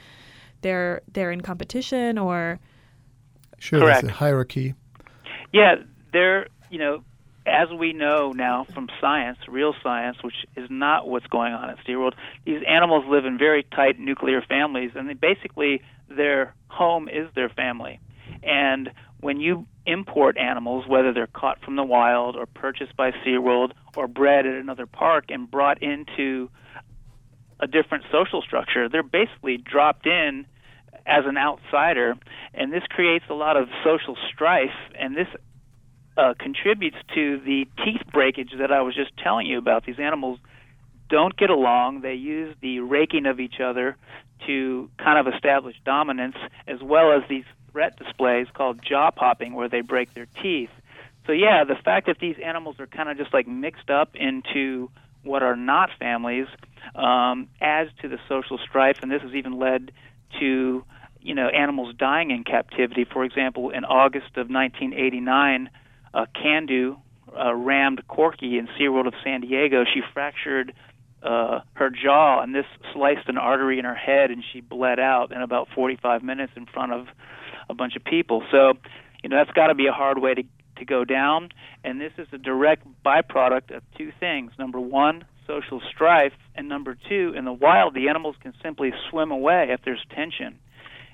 [0.63, 2.59] they're they're in competition or
[3.59, 4.03] sure Correct.
[4.03, 4.75] there's a hierarchy.
[5.53, 5.77] Yeah,
[6.13, 7.05] they're you know
[7.45, 11.79] as we know now from science, real science, which is not what's going on at
[11.87, 12.13] SeaWorld,
[12.45, 17.49] these animals live in very tight nuclear families, and they basically their home is their
[17.49, 18.01] family.
[18.43, 23.73] And when you import animals, whether they're caught from the wild or purchased by SeaWorld
[23.97, 26.51] or bred at another park and brought into
[27.61, 30.47] a different social structure, they're basically dropped in
[31.07, 32.15] as an outsider,
[32.55, 35.27] and this creates a lot of social strife, and this
[36.19, 39.87] uh, contributes to the teeth breakage that I was just telling you about.
[39.87, 40.39] These animals
[41.09, 42.03] don't get along.
[42.03, 43.97] They use the raking of each other
[44.47, 47.45] to kind of establish dominance, as well as these
[47.79, 50.71] threat displays called jaw popping where they break their teeth.
[51.29, 54.91] So yeah, the fact that these animals are kind of just like mixed up into
[55.23, 56.49] what are not families
[56.97, 59.93] um, adds to the social strife, and this has even led
[60.41, 60.85] to
[61.21, 63.05] you know animals dying in captivity.
[63.05, 65.71] For example, in August of 1989,
[66.15, 66.97] uh, Kandu
[67.39, 69.85] uh, rammed Corky in SeaWorld of San Diego.
[69.85, 70.73] She fractured
[71.23, 75.31] uh, her jaw, and this sliced an artery in her head, and she bled out
[75.31, 77.07] in about 45 minutes in front of
[77.69, 78.43] a bunch of people.
[78.51, 78.75] So,
[79.23, 80.43] you know, that's got to be a hard way to
[80.79, 81.51] to go down.
[81.85, 84.53] And this is a direct byproduct of two things.
[84.59, 89.31] Number one, social strife, and number two, in the wild, the animals can simply swim
[89.31, 90.59] away if there's tension.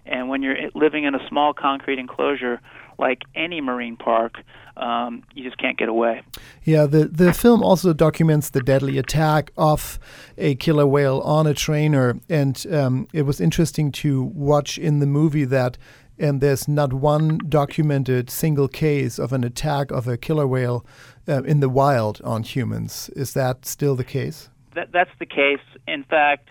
[0.06, 2.60] And when you're living in a small concrete enclosure,
[2.98, 4.34] like any marine park,
[4.76, 6.22] um, you just can't get away.
[6.62, 9.98] Yeah, the, the film also documents the deadly attack of
[10.36, 12.20] a killer whale on a trainer.
[12.28, 15.78] And um, it was interesting to watch in the movie that
[16.18, 20.86] and there's not one documented single case of an attack of a killer whale
[21.28, 23.10] uh, in the wild on humans.
[23.16, 24.48] Is that still the case?
[24.74, 25.60] That, that's the case.
[25.86, 26.48] In fact,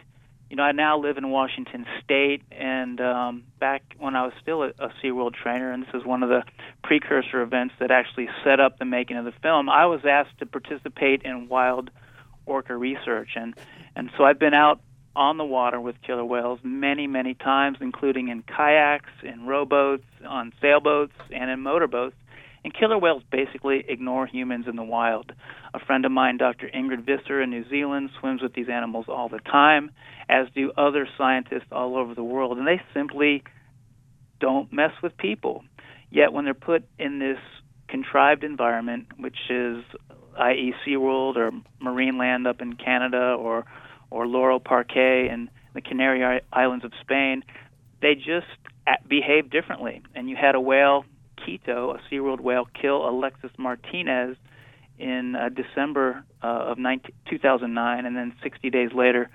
[0.50, 4.62] you know, I now live in Washington State, and um, back when I was still
[4.62, 6.44] a, a SeaWorld trainer, and this is one of the
[6.84, 10.46] precursor events that actually set up the making of the film, I was asked to
[10.46, 11.90] participate in wild
[12.46, 13.56] orca research, and
[13.96, 14.80] and so I've been out
[15.16, 20.54] on the water with killer whales many, many times, including in kayaks, in rowboats, on
[20.62, 22.16] sailboats, and in motorboats.
[22.64, 25.34] And killer whales basically ignore humans in the wild.
[25.74, 26.70] A friend of mine, Dr.
[26.74, 29.92] Ingrid Visser in New Zealand, swims with these animals all the time,
[30.30, 32.58] as do other scientists all over the world.
[32.58, 33.44] And they simply
[34.40, 35.64] don't mess with people.
[36.10, 37.40] Yet when they're put in this
[37.90, 39.84] contrived environment, which is
[40.38, 40.74] i.e.
[40.86, 43.66] SeaWorld or Marineland up in Canada or
[44.14, 47.44] or Loro Parque in the Canary Islands of Spain,
[48.02, 48.46] they just
[49.08, 50.04] behave differently.
[50.14, 51.04] And you had a whale,
[51.40, 54.38] Keto, a SeaWorld whale, kill Alexis Martinez
[55.00, 59.32] in uh, December uh, of 19, 2009, and then 60 days later,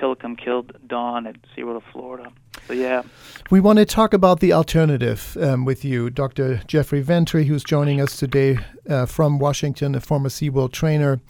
[0.00, 2.30] Tilikum killed Dawn at SeaWorld of Florida.
[2.68, 3.02] So, yeah.
[3.50, 6.62] We want to talk about the alternative um, with you, Dr.
[6.68, 11.20] Jeffrey Ventre, who's joining us today uh, from Washington, a former SeaWorld trainer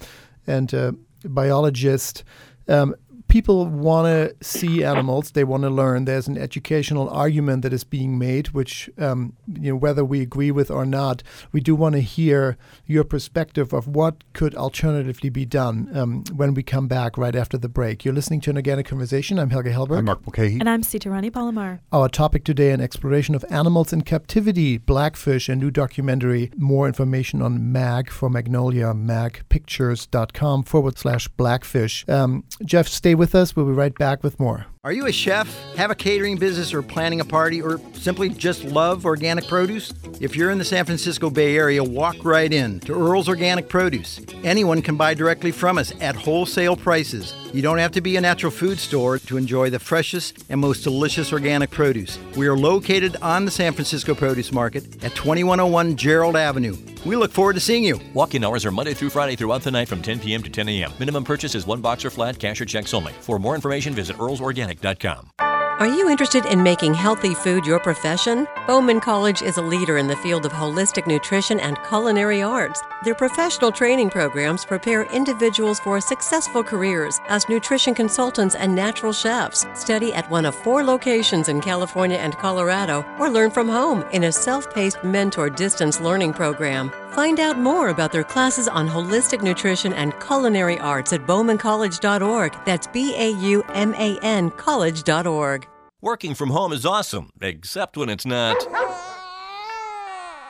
[0.47, 2.25] and biologist.
[2.69, 2.95] Um,
[3.31, 7.85] people want to see animals they want to learn there's an educational argument that is
[7.85, 11.95] being made which um, you know whether we agree with or not we do want
[11.95, 17.17] to hear your perspective of what could alternatively be done um, when we come back
[17.17, 18.05] right after the break.
[18.05, 19.39] You're listening to an organic conversation.
[19.39, 20.59] I'm helge hellberg i'm mark mulcahy.
[20.59, 21.81] And i'm sitarani palomar.
[21.93, 26.51] Our topic today an exploration of animals in captivity blackfish a new documentary.
[26.57, 32.05] More information on mag for magnolia magpictures.com forward slash blackfish.
[32.09, 33.55] Um, jeff stay with us.
[33.55, 34.67] We'll be right back with more.
[34.83, 38.65] Are you a chef, have a catering business, or planning a party, or simply just
[38.65, 39.93] love organic produce?
[40.21, 44.21] If you're in the San Francisco Bay Area, walk right in to Earl's Organic Produce.
[44.43, 47.35] Anyone can buy directly from us at wholesale prices.
[47.53, 50.83] You don't have to be a natural food store to enjoy the freshest and most
[50.83, 52.19] delicious organic produce.
[52.37, 56.75] We are located on the San Francisco Produce Market at 2101 Gerald Avenue.
[57.05, 57.99] We look forward to seeing you.
[58.15, 60.43] Walk in hours are Monday through Friday throughout the night from 10 p.m.
[60.43, 60.93] to 10 a.m.
[60.99, 63.13] Minimum purchase is one box or flat, cash or checks only.
[63.13, 65.50] For more information, visit earlsorganic.com.
[65.81, 68.47] Are you interested in making healthy food your profession?
[68.67, 72.83] Bauman College is a leader in the field of holistic nutrition and culinary arts.
[73.03, 79.65] Their professional training programs prepare individuals for successful careers as nutrition consultants and natural chefs.
[79.73, 84.25] Study at one of four locations in California and Colorado, or learn from home in
[84.25, 86.93] a self paced mentor distance learning program.
[87.13, 92.57] Find out more about their classes on holistic nutrition and culinary arts at baumancollege.org.
[92.65, 95.67] That's B A U M A N college.org.
[96.01, 98.57] Working from home is awesome, except when it's not.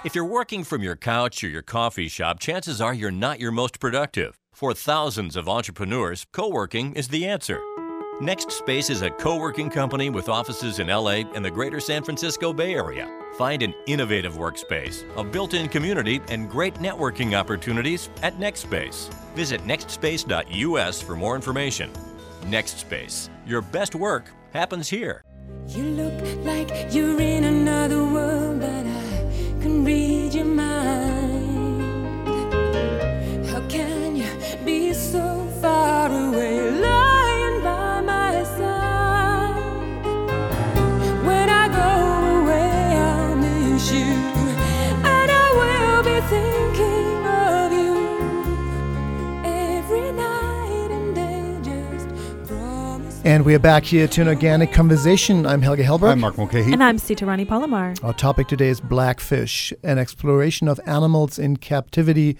[0.05, 3.53] If you're working from your couch or your coffee shop, chances are you're not your
[3.53, 4.39] most productive.
[4.53, 7.61] For thousands of entrepreneurs, co working is the answer.
[8.21, 12.05] Next Space is a co working company with offices in LA and the greater San
[12.05, 13.20] Francisco Bay Area.
[13.37, 19.13] Find an innovative workspace, a built in community, and great networking opportunities at NextSpace.
[19.35, 21.91] Visit nextspace.us for more information.
[22.43, 25.23] NextSpace, your best work happens here.
[25.69, 31.87] You look like you're in another world, but I can read your mind.
[33.47, 34.31] How can you
[34.65, 37.10] be so far away, lying
[53.23, 55.45] And we are back here to an organic conversation.
[55.45, 56.13] I'm Helge Hellberg.
[56.13, 56.73] I'm Mark Mulcahy.
[56.73, 57.95] And I'm Sitarani Palomar.
[58.03, 62.39] Our topic today is blackfish, an exploration of animals in captivity.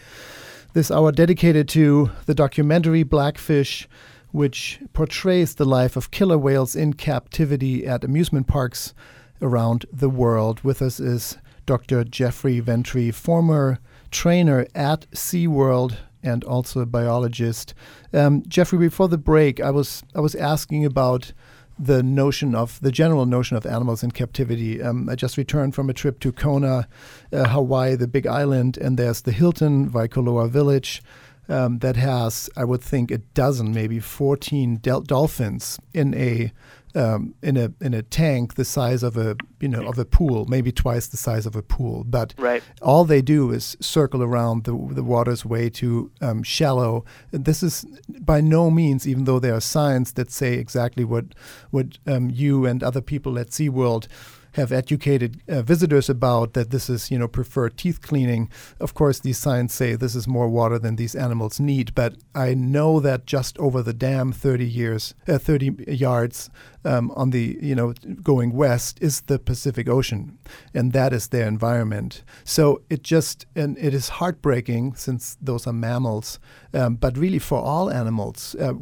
[0.73, 3.87] This hour dedicated to the documentary Blackfish,
[4.31, 8.95] which portrays the life of killer whales in captivity at amusement parks
[9.43, 10.65] around the world.
[10.65, 12.05] With us is Dr.
[12.05, 17.75] Jeffrey Ventre, former trainer at SeaWorld and also a biologist.
[18.13, 21.33] Um, Jeffrey, before the break, I was I was asking about
[21.79, 24.83] the notion of the general notion of animals in captivity.
[24.83, 26.87] Um, I just returned from a trip to Kona,
[27.33, 31.03] uh, Hawaii, the Big Island, and there's the Hilton Waikoloa Village.
[31.49, 36.53] Um, that has, I would think, a dozen, maybe 14 del- dolphins in a
[36.95, 40.47] um, in a in a tank the size of a you know of a pool,
[40.47, 42.05] maybe twice the size of a pool.
[42.05, 42.63] But Right.
[42.83, 47.05] all they do is circle around the the water's way to um, shallow.
[47.31, 47.85] This is
[48.21, 51.27] by no means, even though there are signs that say exactly what
[51.71, 54.07] what um, you and other people at SeaWorld
[54.53, 58.51] have educated uh, visitors about that this is you know preferred teeth cleaning.
[58.81, 62.55] Of course these signs say this is more water than these animals need but i
[62.55, 66.51] know that just over the dam 30 years uh, 30 yards
[66.85, 70.39] um, on the you know going west is the pacific ocean
[70.75, 72.23] and that is their environment.
[72.45, 76.39] So it just and it is heartbreaking since those are mammals
[76.73, 78.73] um, but really for all animals uh,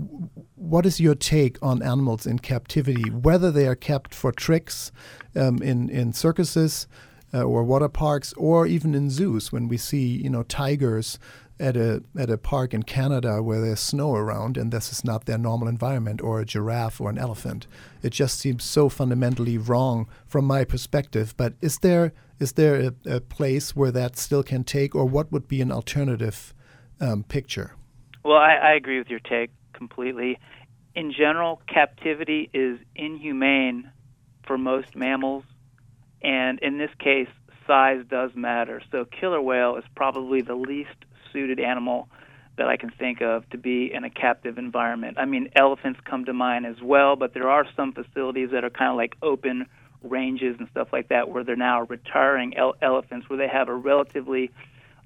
[0.54, 4.92] what is your take on animals in captivity whether they are kept for tricks
[5.38, 6.86] um, in in circuses
[7.32, 11.18] uh, or water parks, or even in zoos when we see you know tigers
[11.60, 15.24] at a at a park in Canada where there's snow around and this is not
[15.24, 17.66] their normal environment, or a giraffe or an elephant.
[18.02, 21.34] It just seems so fundamentally wrong from my perspective.
[21.36, 25.32] But is there is there a, a place where that still can take, or what
[25.32, 26.54] would be an alternative
[27.00, 27.74] um, picture?
[28.24, 30.38] Well, I, I agree with your take completely.
[30.94, 33.90] In general, captivity is inhumane
[34.48, 35.44] for most mammals,
[36.20, 37.28] and in this case,
[37.68, 38.82] size does matter.
[38.90, 42.08] So killer whale is probably the least suited animal
[42.56, 45.18] that I can think of to be in a captive environment.
[45.18, 48.70] I mean, elephants come to mind as well, but there are some facilities that are
[48.70, 49.66] kind of like open
[50.02, 53.74] ranges and stuff like that where they're now retiring ele- elephants where they have a
[53.74, 54.50] relatively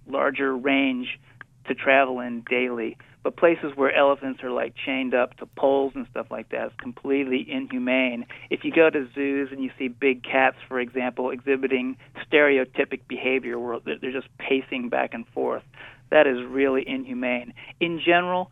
[0.06, 1.18] larger range
[1.66, 2.96] to travel in daily.
[3.22, 6.72] But places where elephants are like chained up to poles and stuff like that is
[6.78, 8.26] completely inhumane.
[8.50, 11.96] If you go to zoos and you see big cats, for example, exhibiting
[12.28, 15.62] stereotypic behavior where they're just pacing back and forth,
[16.10, 17.54] that is really inhumane.
[17.80, 18.50] In general,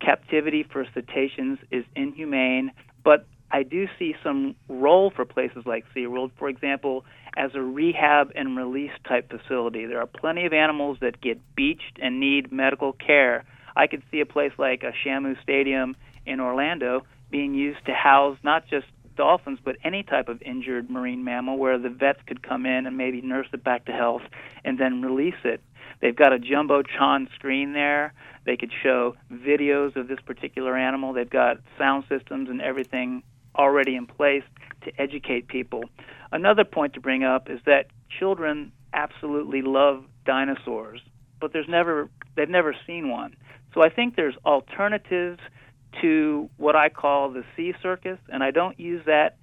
[0.00, 2.72] captivity for cetaceans is inhumane,
[3.04, 7.04] but I do see some role for places like SeaWorld, for example,
[7.36, 9.86] as a rehab and release type facility.
[9.86, 13.44] There are plenty of animals that get beached and need medical care.
[13.78, 18.36] I could see a place like a Shamu Stadium in Orlando being used to house
[18.42, 22.66] not just dolphins, but any type of injured marine mammal where the vets could come
[22.66, 24.22] in and maybe nurse it back to health
[24.64, 25.62] and then release it.
[26.00, 28.14] They've got a jumbotron screen there.
[28.44, 31.12] They could show videos of this particular animal.
[31.12, 33.22] They've got sound systems and everything
[33.56, 34.44] already in place
[34.82, 35.84] to educate people.
[36.32, 37.86] Another point to bring up is that
[38.18, 41.00] children absolutely love dinosaurs,
[41.40, 42.08] but there's never
[42.38, 43.36] they've never seen one.
[43.74, 45.40] So I think there's alternatives
[46.00, 49.36] to what I call the sea circus, and I don't use that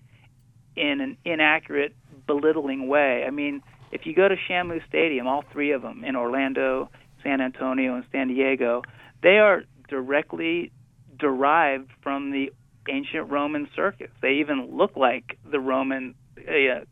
[0.76, 1.96] in an inaccurate,
[2.28, 3.24] belittling way.
[3.26, 6.89] I mean, if you go to Shamu Stadium, all three of them in Orlando,
[7.24, 8.82] San Antonio, and San Diego,
[9.24, 10.72] they are directly
[11.18, 12.52] derived from the
[12.89, 14.10] ancient Roman circus.
[14.22, 16.86] They even look like the Roman uh,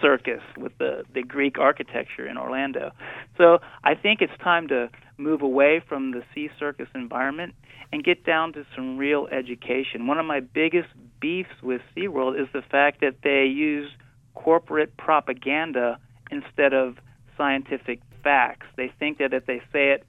[0.00, 2.92] circus with the, the Greek architecture in Orlando.
[3.36, 7.54] So I think it's time to move away from the sea circus environment
[7.92, 10.06] and get down to some real education.
[10.06, 10.88] One of my biggest
[11.20, 13.90] beefs with SeaWorld is the fact that they use
[14.34, 15.98] corporate propaganda
[16.30, 16.96] instead of
[17.36, 18.66] scientific facts.
[18.76, 20.04] They think that if they say it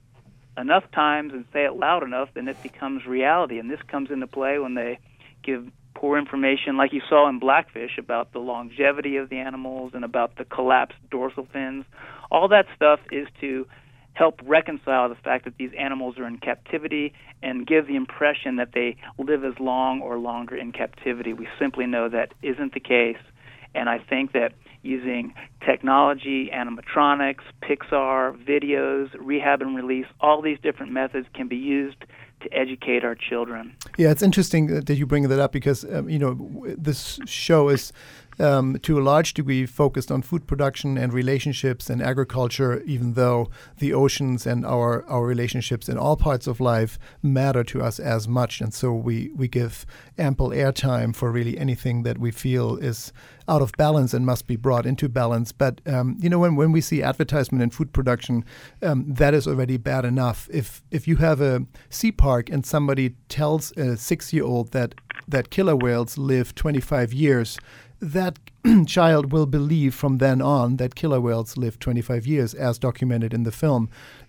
[0.56, 3.58] enough times and say it loud enough, then it becomes reality.
[3.58, 4.98] And this comes into play when they
[5.42, 10.04] give poor information, like you saw in Blackfish, about the longevity of the animals and
[10.04, 11.84] about the collapsed dorsal fins.
[12.30, 13.66] All that stuff is to
[14.12, 18.70] help reconcile the fact that these animals are in captivity and give the impression that
[18.74, 21.32] they live as long or longer in captivity.
[21.32, 23.22] We simply know that isn't the case.
[23.74, 25.34] And I think that using
[25.66, 32.04] technology, animatronics, Pixar, videos, rehab and release, all these different methods can be used
[32.40, 33.74] to educate our children.
[33.96, 37.92] Yeah, it's interesting that you bring that up because um, you know this show is
[38.40, 43.50] um, to a large degree focused on food production and relationships and agriculture, even though
[43.78, 48.28] the oceans and our, our relationships in all parts of life matter to us as
[48.28, 48.60] much.
[48.60, 49.86] And so we, we give
[50.16, 53.12] ample airtime for really anything that we feel is
[53.48, 55.52] out of balance and must be brought into balance.
[55.52, 58.44] But um, you know, when, when we see advertisement in food production,
[58.82, 60.48] um, that is already bad enough.
[60.52, 64.94] If if you have a sea park and somebody tells a six year old that
[65.26, 67.58] that killer whales live 25 years,
[68.00, 68.38] that
[68.86, 73.44] child will believe from then on that killer whales live 25 years, as documented in
[73.44, 73.88] the film.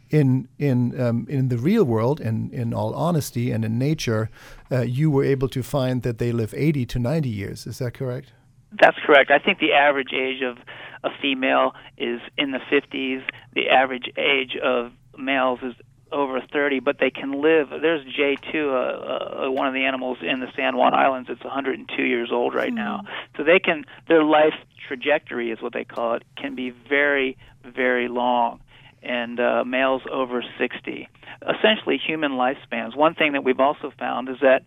[0.10, 4.32] In in um, in the real world, and in all honesty, and in nature,
[4.72, 7.68] uh, you were able to find that they live 80 to 90 years.
[7.68, 8.34] Is that correct?
[8.72, 9.30] That's correct.
[9.30, 10.58] I think the average age of
[11.04, 13.22] a female is in the 50s.
[13.54, 15.76] The average age of males is
[16.12, 17.70] over 30, but they can live.
[17.70, 21.30] There's J2, uh, uh, one of the animals in the San Juan Islands.
[21.32, 22.76] It's 102 years old right mm.
[22.76, 23.02] now.
[23.38, 24.54] So they can their life
[24.88, 28.62] trajectory is what they call it can be very very long,
[29.04, 31.08] and uh, males over 60.
[31.42, 32.96] Essentially, human lifespans.
[32.96, 34.64] One thing that we've also found is that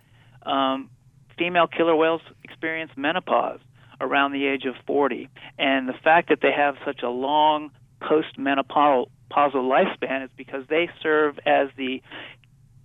[0.48, 0.90] um,
[1.38, 3.60] female killer whales experience menopause
[4.00, 5.28] around the age of 40,
[5.58, 7.70] and the fact that they have such a long
[8.00, 12.02] post-menopausal lifespan is because they serve as the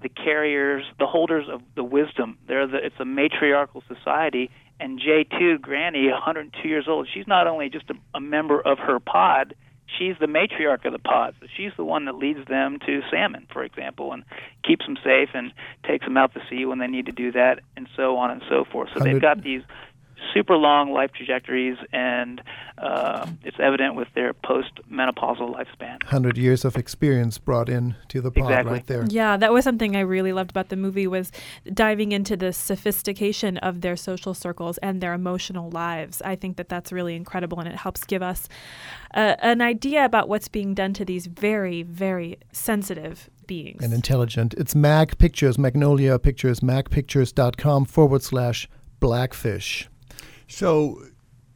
[0.01, 2.37] the carriers, the holders of the wisdom.
[2.47, 7.69] They're the it's a matriarchal society, and J2 Granny, 102 years old, she's not only
[7.69, 9.55] just a, a member of her pod,
[9.97, 11.33] she's the matriarch of the pod.
[11.39, 14.23] So she's the one that leads them to salmon, for example, and
[14.63, 15.51] keeps them safe and
[15.87, 18.43] takes them out to sea when they need to do that, and so on and
[18.49, 18.89] so forth.
[18.93, 19.63] So they've got these
[20.33, 22.41] super long life trajectories, and
[22.77, 26.03] uh, it's evident with their post-menopausal lifespan.
[26.03, 28.73] Hundred years of experience brought in to the pod exactly.
[28.73, 29.05] right there.
[29.09, 31.31] Yeah, that was something I really loved about the movie was
[31.73, 36.21] diving into the sophistication of their social circles and their emotional lives.
[36.21, 38.47] I think that that's really incredible, and it helps give us
[39.13, 43.83] uh, an idea about what's being done to these very, very sensitive beings.
[43.83, 44.53] And intelligent.
[44.55, 49.89] It's Mag Pictures, Magnolia Pictures, magpictures.com forward slash blackfish.
[50.47, 51.01] So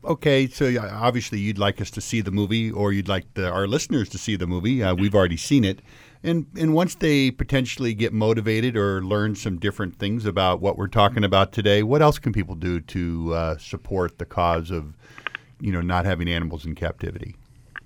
[0.04, 3.68] okay, so obviously you'd like us to see the movie, or you'd like the, our
[3.68, 4.84] listeners to see the movie.
[4.84, 5.82] Uh, we've already seen it,
[6.24, 10.88] and and once they potentially get motivated or learn some different things about what we're
[10.88, 14.96] talking about today, what else can people do to uh, support the cause of,
[15.60, 17.36] you know, not having animals in captivity?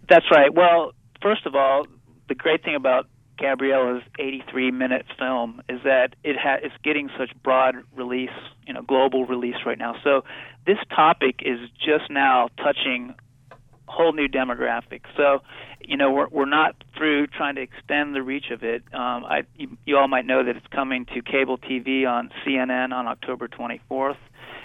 [0.10, 0.54] That's right.
[0.54, 1.88] Well, first of all,
[2.28, 7.32] the great thing about Gabriela's 83 minute film is that it ha- it's getting such
[7.44, 8.30] broad release,
[8.66, 9.96] you know, global release right now.
[10.04, 10.24] So
[10.66, 13.16] this topic is just now touching
[13.88, 15.02] whole new demographic.
[15.16, 15.42] So,
[15.80, 18.84] you know, we're we're not through trying to extend the reach of it.
[18.94, 22.94] Um, I you, you all might know that it's coming to cable TV on CNN
[22.94, 24.18] on October 24th.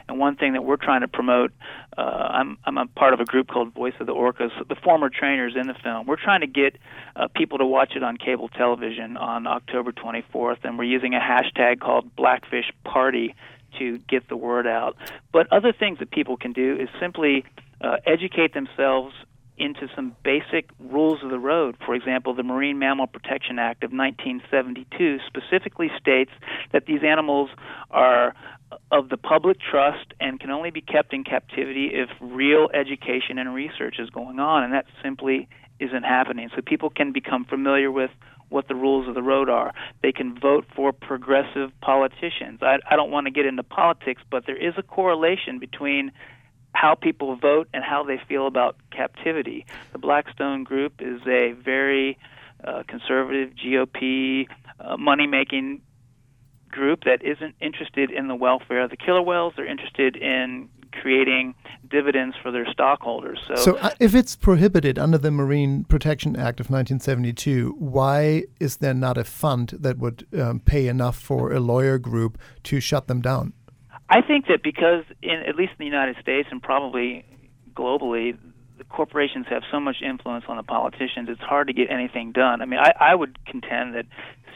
[0.09, 1.53] And one thing that we're trying to promote,
[1.97, 5.09] uh, I'm I'm a part of a group called Voice of the Orcas, the former
[5.09, 6.07] trainers in the film.
[6.07, 6.77] We're trying to get
[7.15, 11.21] uh, people to watch it on cable television on October 24th, and we're using a
[11.21, 13.35] hashtag called Blackfish Party
[13.79, 14.97] to get the word out.
[15.33, 17.45] But other things that people can do is simply
[17.81, 19.15] uh, educate themselves
[19.61, 21.77] into some basic rules of the road.
[21.85, 26.31] For example, the Marine Mammal Protection Act of 1972 specifically states
[26.73, 27.51] that these animals
[27.91, 28.35] are
[28.91, 33.53] of the public trust and can only be kept in captivity if real education and
[33.55, 35.49] research is going on, and that simply
[35.79, 36.49] isn't happening.
[36.55, 38.11] So people can become familiar with
[38.51, 39.73] what the rules of the road are.
[40.03, 42.61] They can vote for progressive politicians.
[42.63, 46.13] I, I don't want to get into politics, but there is a correlation between
[46.73, 49.67] how people vote and how they feel about captivity.
[49.93, 52.19] The Blackstone Group is a very
[52.63, 54.47] uh, conservative GOP
[54.79, 55.83] uh, money making
[56.71, 59.55] group that isn't interested in the welfare of the killer whales.
[59.57, 61.55] They're interested in creating
[61.91, 63.39] dividends for their stockholders.
[63.49, 68.79] So, So, uh, if it's prohibited under the Marine Protection Act of 1972, why is
[68.79, 73.09] there not a fund that would um, pay enough for a lawyer group to shut
[73.09, 73.53] them down?
[74.09, 77.25] I think that because, in at least in the United States and probably
[77.75, 78.37] globally,
[78.91, 81.29] corporations have so much influence on the politicians.
[81.29, 82.61] It's hard to get anything done.
[82.61, 84.07] I mean, I, I would contend that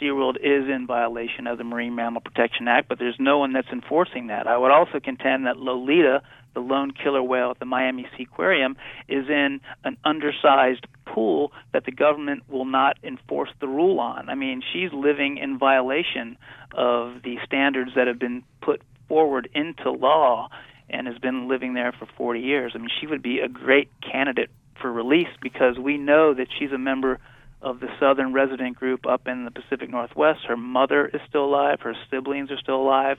[0.00, 3.68] SeaWorld is in violation of the Marine Mammal Protection Act, but there's no one that's
[3.72, 4.46] enforcing that.
[4.46, 6.22] I would also contend that Lolita,
[6.54, 8.76] the lone killer whale at the Miami Seaquarium,
[9.08, 14.28] is in an undersized pool that the government will not enforce the rule on.
[14.28, 16.36] I mean, she's living in violation
[16.72, 20.48] of the standards that have been put forward into law
[20.90, 22.72] and has been living there for 40 years.
[22.74, 26.72] I mean, she would be a great candidate for release because we know that she's
[26.72, 27.18] a member
[27.62, 30.40] of the Southern resident group up in the Pacific Northwest.
[30.46, 33.18] Her mother is still alive, her siblings are still alive,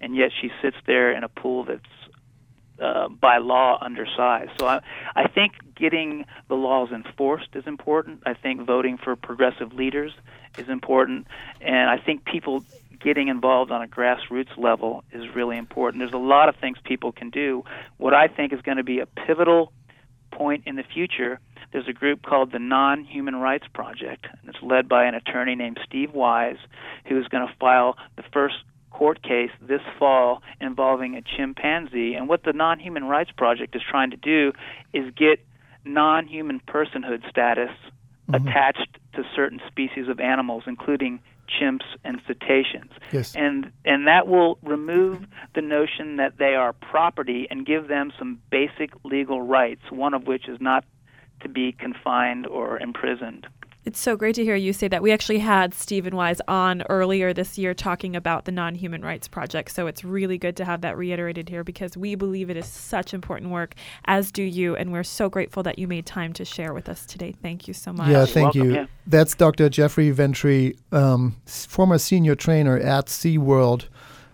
[0.00, 1.82] and yet she sits there in a pool that's
[2.80, 4.50] uh, by law undersized.
[4.58, 4.80] So I,
[5.14, 8.22] I think getting the laws enforced is important.
[8.26, 10.12] I think voting for progressive leaders
[10.58, 11.28] is important,
[11.60, 12.64] and I think people
[13.04, 16.00] getting involved on a grassroots level is really important.
[16.00, 17.62] There's a lot of things people can do.
[17.98, 19.72] What I think is going to be a pivotal
[20.32, 21.38] point in the future,
[21.72, 25.54] there's a group called the Non Human Rights Project, and it's led by an attorney
[25.54, 26.56] named Steve Wise,
[27.06, 28.56] who is going to file the first
[28.90, 32.14] court case this fall involving a chimpanzee.
[32.14, 34.52] And what the Non Human Rights Project is trying to do
[34.94, 35.44] is get
[35.84, 37.70] non human personhood status
[38.30, 38.34] mm-hmm.
[38.34, 42.92] attached to certain species of animals, including chimps and cetaceans.
[43.12, 43.34] Yes.
[43.34, 48.40] And and that will remove the notion that they are property and give them some
[48.50, 50.84] basic legal rights, one of which is not
[51.40, 53.46] to be confined or imprisoned.
[53.86, 55.02] It's so great to hear you say that.
[55.02, 59.28] We actually had Stephen Wise on earlier this year talking about the Non Human Rights
[59.28, 59.72] Project.
[59.72, 63.12] So it's really good to have that reiterated here because we believe it is such
[63.12, 63.74] important work,
[64.06, 64.74] as do you.
[64.74, 67.34] And we're so grateful that you made time to share with us today.
[67.42, 68.08] Thank you so much.
[68.08, 68.74] Yeah, thank welcome, you.
[68.74, 68.86] yeah.
[69.06, 69.68] That's Dr.
[69.68, 73.88] Jeffrey Ventre, um, former senior trainer at SeaWorld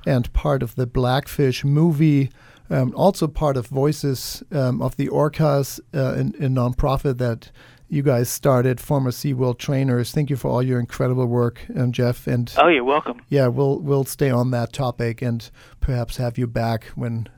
[0.06, 2.30] and part of the Blackfish movie.
[2.70, 7.50] Um, also part of Voices um, of the Orcas, uh, a, a nonprofit that
[7.90, 10.12] you guys started, former SeaWorld trainers.
[10.12, 12.26] Thank you for all your incredible work, um, Jeff.
[12.26, 13.20] And Oh, you're welcome.
[13.28, 17.28] yeah, we'll we'll stay on that topic and perhaps have you back when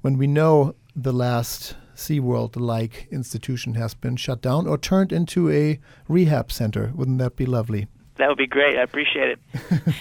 [0.00, 5.78] when we know the last SeaWorld-like institution has been shut down or turned into a
[6.08, 6.92] rehab center.
[6.94, 7.88] Wouldn't that be lovely?
[8.16, 8.76] That would be great.
[8.78, 9.38] I appreciate it.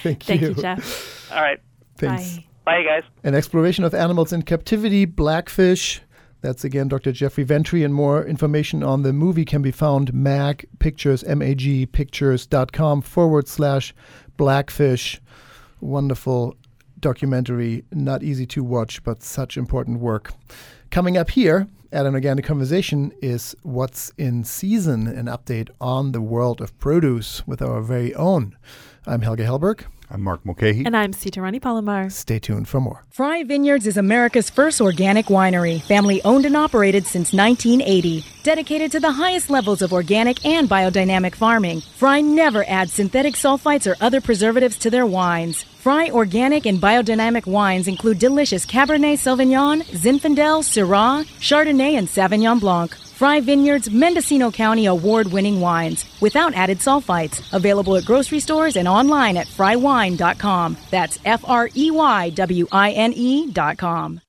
[0.04, 0.50] Thank, Thank you.
[0.50, 1.32] you, Jeff.
[1.32, 1.60] All right.
[1.98, 2.38] Thanks.
[2.38, 2.44] Bye.
[2.66, 3.04] Bye, guys.
[3.24, 6.02] An exploration of animals in captivity, Blackfish.
[6.48, 7.12] That's again Dr.
[7.12, 11.54] Jeffrey Ventre, and more information on the movie can be found mag pictures m a
[11.54, 13.94] g pictures.com forward slash
[14.38, 15.20] Blackfish.
[15.82, 16.56] Wonderful
[17.02, 20.32] documentary, not easy to watch, but such important work.
[20.90, 26.22] Coming up here, at an organic conversation is what's in season, an update on the
[26.22, 28.56] world of produce with our very own.
[29.06, 29.84] I'm Helge Hellberg.
[30.10, 30.86] I'm Mark Mulcahy.
[30.86, 32.10] And I'm Sita Rani Palomar.
[32.10, 33.06] Stay tuned for more.
[33.12, 38.24] Frey Vineyards is America's first organic winery, family owned and operated since 1980.
[38.42, 43.86] Dedicated to the highest levels of organic and biodynamic farming, Frey never adds synthetic sulfites
[43.86, 45.64] or other preservatives to their wines.
[45.64, 52.96] Frey organic and biodynamic wines include delicious Cabernet Sauvignon, Zinfandel, Syrah, Chardonnay, and Sauvignon Blanc.
[53.18, 57.42] Frey Vineyards Mendocino County award winning wines without added sulfites.
[57.52, 60.78] Available at grocery stores and online at freywine.com.
[60.92, 64.22] That's F R E Y W I N E.com.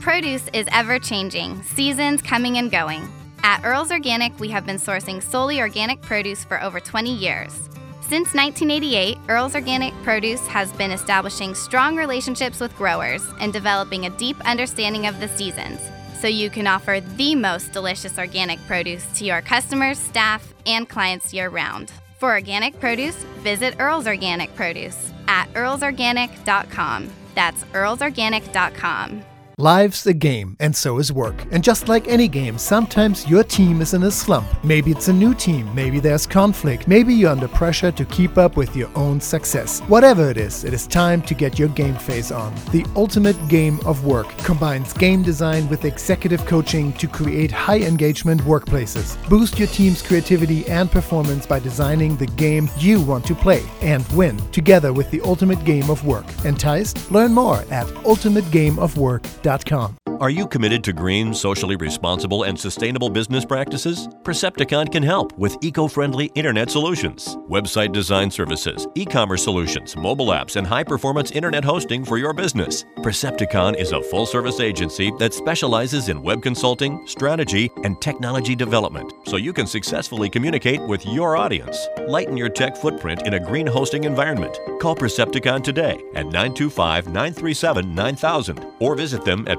[0.00, 3.08] Produce is ever changing, seasons coming and going.
[3.42, 7.54] At Earl's Organic, we have been sourcing solely organic produce for over 20 years.
[8.02, 14.10] Since 1988, Earl's Organic Produce has been establishing strong relationships with growers and developing a
[14.10, 15.80] deep understanding of the seasons
[16.24, 21.34] so you can offer the most delicious organic produce to your customers, staff, and clients
[21.34, 21.92] year round.
[22.16, 27.10] For organic produce, visit Earl's Organic Produce at earlsorganic.com.
[27.34, 29.33] That's earlsorganic.com.
[29.58, 31.36] Life's a game, and so is work.
[31.52, 34.48] And just like any game, sometimes your team is in a slump.
[34.64, 38.56] Maybe it's a new team, maybe there's conflict, maybe you're under pressure to keep up
[38.56, 39.78] with your own success.
[39.82, 42.52] Whatever it is, it is time to get your game face on.
[42.72, 48.40] The ultimate game of work combines game design with executive coaching to create high engagement
[48.40, 49.16] workplaces.
[49.28, 54.04] Boost your team's creativity and performance by designing the game you want to play and
[54.14, 56.26] win together with the ultimate game of work.
[56.44, 57.08] Enticed?
[57.12, 59.43] Learn more at ultimategameofwork.com.
[59.44, 60.03] Inc.com.
[60.24, 64.08] Are you committed to green, socially responsible, and sustainable business practices?
[64.22, 70.28] Percepticon can help with eco friendly internet solutions, website design services, e commerce solutions, mobile
[70.28, 72.86] apps, and high performance internet hosting for your business.
[73.00, 79.12] Percepticon is a full service agency that specializes in web consulting, strategy, and technology development
[79.26, 81.86] so you can successfully communicate with your audience.
[82.08, 84.58] Lighten your tech footprint in a green hosting environment.
[84.80, 89.58] Call Percepticon today at 925 937 9000 or visit them at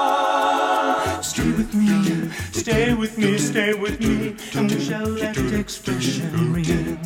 [2.61, 6.99] Stay with me, stay with me, stay with me, and we shall let expression ring.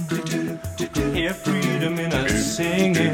[1.15, 3.07] Hear freedom in us singing.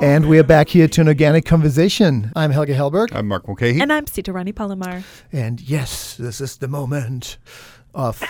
[0.00, 2.32] And we are back here to an organic conversation.
[2.34, 3.14] I'm Helge Hellberg.
[3.14, 3.78] I'm Mark Mulcahy.
[3.78, 5.02] And I'm Sita Rani Palomar.
[5.30, 7.36] And yes, this is the moment
[7.94, 8.22] of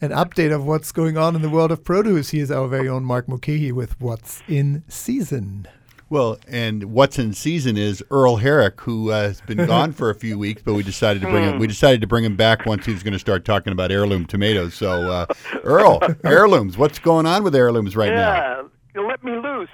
[0.00, 2.30] an update of what's going on in the world of produce.
[2.30, 5.66] He is our very own Mark Mulcahy with What's in Season.
[6.10, 10.14] Well, and what's in season is Earl Herrick, who uh, has been gone for a
[10.14, 11.58] few weeks, but we decided to bring him.
[11.58, 14.24] We decided to bring him back once he was going to start talking about heirloom
[14.24, 14.74] tomatoes.
[14.74, 15.26] So, uh,
[15.64, 16.78] Earl, heirlooms.
[16.78, 18.32] What's going on with heirlooms right now?
[18.32, 18.62] Yeah,
[18.94, 19.68] you let me loose.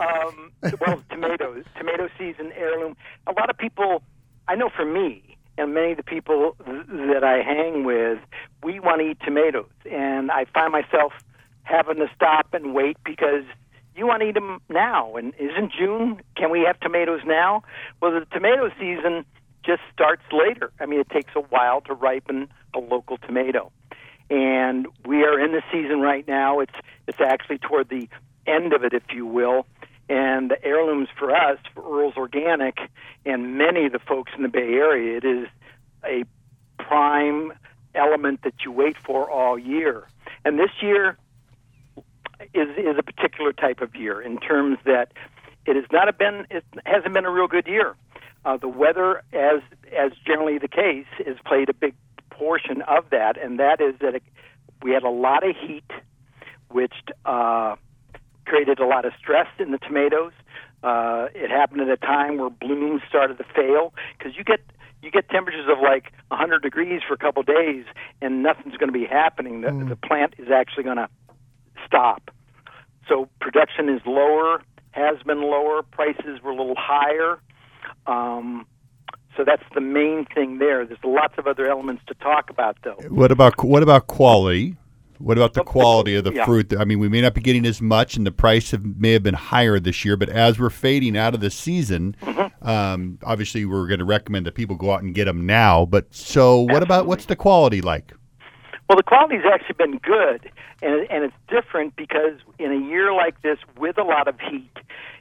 [0.00, 0.50] Um,
[0.80, 2.96] well, tomatoes, tomato season, heirloom.
[3.28, 4.02] A lot of people,
[4.48, 8.18] I know for me, and many of the people th- that I hang with,
[8.64, 11.12] we want to eat tomatoes, and I find myself
[11.62, 13.44] having to stop and wait because
[13.96, 15.16] you want to eat them now.
[15.16, 16.20] And isn't June?
[16.36, 17.62] Can we have tomatoes now?
[18.00, 19.24] Well, the tomato season
[19.64, 20.72] just starts later.
[20.80, 23.72] I mean, it takes a while to ripen a local tomato,
[24.30, 26.60] and we are in the season right now.
[26.60, 26.74] It's
[27.06, 28.08] it's actually toward the
[28.46, 29.66] end of it, if you will.
[30.08, 32.78] And the heirlooms for us, for Earl's Organic,
[33.24, 35.46] and many of the folks in the Bay Area, it is
[36.04, 36.24] a
[36.82, 37.52] prime
[37.94, 40.08] element that you wait for all year.
[40.44, 41.16] And this year
[42.54, 45.12] is is a particular type of year in terms that
[45.66, 47.94] it has not been it hasn't been a real good year.
[48.44, 49.60] Uh, the weather, as
[49.96, 51.94] as generally the case, has played a big
[52.30, 54.22] portion of that, and that is that it,
[54.82, 55.84] we had a lot of heat,
[56.70, 56.94] which
[57.26, 57.76] uh,
[58.46, 60.32] created a lot of stress in the tomatoes.
[60.82, 64.60] Uh, it happened at a time where blooms started to fail because you get
[65.02, 67.84] you get temperatures of like 100 degrees for a couple days,
[68.22, 69.60] and nothing's going to be happening.
[69.60, 69.88] The, Mm.
[69.90, 71.08] the plant is actually going to
[71.90, 72.30] stop.
[73.08, 74.62] So production is lower,
[74.92, 75.82] has been lower.
[75.82, 77.40] Prices were a little higher.
[78.06, 78.66] Um,
[79.36, 80.86] so that's the main thing there.
[80.86, 82.98] There's lots of other elements to talk about, though.
[83.08, 84.76] What about what about quality?
[85.18, 86.46] What about the quality of the yeah.
[86.46, 86.72] fruit?
[86.78, 89.22] I mean, we may not be getting as much, and the price have, may have
[89.22, 90.16] been higher this year.
[90.16, 92.68] But as we're fading out of the season, Mm-hmm.
[92.68, 95.84] um, obviously we're going to recommend that people go out and get them now.
[95.84, 98.12] But so, what about what's the quality like?
[98.90, 100.50] Well, the quality's actually been good,
[100.82, 104.76] and and it's different because in a year like this with a lot of heat,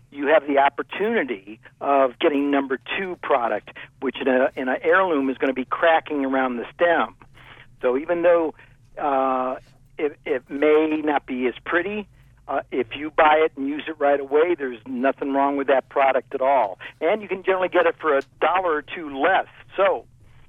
[0.09, 3.69] you have the opportunity of getting number two product,
[4.01, 7.13] which in a in an heirloom is going to be cracking around the stem.
[7.83, 8.55] So even though
[8.97, 9.57] uh,
[9.99, 12.07] it, it may not be as pretty,
[12.47, 15.89] uh, if you buy it and use it right away, there's nothing wrong with that
[15.89, 16.79] product at all.
[17.01, 19.45] And you can generally get it for a dollar or two less.
[19.77, 20.05] So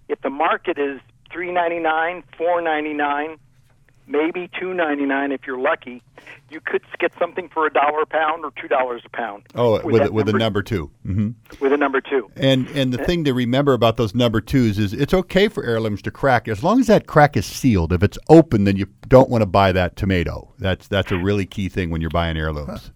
[0.08, 3.38] if the market is three ninety nine, four ninety nine,
[4.06, 6.02] maybe two ninety nine if you're lucky,
[6.50, 9.44] you could get something for a dollar a pound or two dollars a pound.
[9.54, 12.30] Oh, with, that with a number 2 hmm with a number two.
[12.36, 16.02] And and the thing to remember about those number twos is it's okay for heirlooms
[16.02, 17.92] to crack as long as that crack is sealed.
[17.92, 20.52] If it's open, then you don't want to buy that tomato.
[20.58, 22.90] That's that's a really key thing when you're buying heirlooms.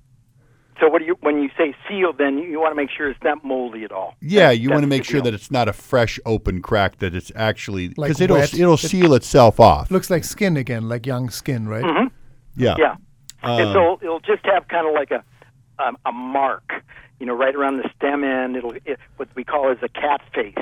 [0.80, 2.18] So what do you when you say sealed?
[2.18, 4.16] Then you, you want to make sure it's not moldy at all.
[4.20, 5.24] Yeah, you want to make sure deal.
[5.30, 6.98] that it's not a fresh open crack.
[6.98, 8.54] That it's actually Like because it'll wet.
[8.54, 9.90] it'll It- seal itself off.
[9.90, 11.84] Looks like skin again, like young skin, right?
[11.84, 12.10] Mhm.
[12.56, 12.74] Yeah.
[12.78, 12.96] Yeah.
[13.42, 15.22] and Um, so it'll just have kind of like a
[15.82, 16.72] um, a mark,
[17.24, 18.54] you know, right around the stem end.
[18.54, 20.54] It'll it, what we call is a cat face.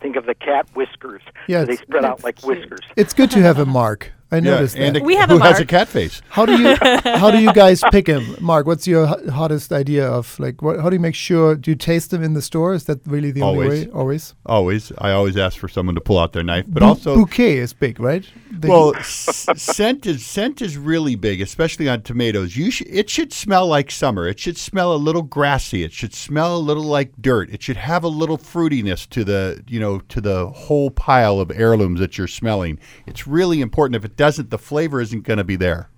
[0.00, 1.22] Think of the cat whiskers.
[1.48, 2.80] Yeah, so they spread out like whiskers.
[2.96, 4.12] It's good to have a mark.
[4.30, 5.02] I Yeah, noticed and that.
[5.02, 6.20] a- We have a who has a cat face.
[6.28, 6.74] How do you
[7.22, 8.66] how do you guys pick them, Mark?
[8.66, 10.80] What's your ho- hottest idea of like what?
[10.80, 11.54] How do you make sure?
[11.56, 12.74] Do you taste them in the store?
[12.74, 13.88] Is that really the only way?
[13.92, 14.34] Always.
[14.46, 17.56] Always, I always ask for someone to pull out their knife, but Bu- also bouquet
[17.58, 18.24] is big, right?
[18.50, 22.56] They- well, s- scent is scent is really big, especially on tomatoes.
[22.56, 24.26] You should, it should smell like summer.
[24.26, 25.82] It should smell a little grassy.
[25.84, 27.48] It should smell a little like dirt.
[27.50, 31.50] It should have a little fruitiness to the you know to the whole pile of
[31.50, 32.78] heirlooms that you're smelling.
[33.06, 33.96] It's really important.
[33.96, 35.88] If it doesn't, the flavor isn't going to be there.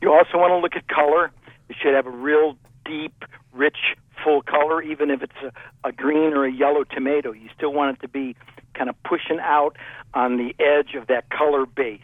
[0.00, 1.30] You also want to look at color.
[1.68, 3.76] It should have a real deep, rich,
[4.22, 7.32] full color, even if it's a, a green or a yellow tomato.
[7.32, 8.36] You still want it to be
[8.74, 9.76] kind of pushing out
[10.14, 12.00] on the edge of that color base,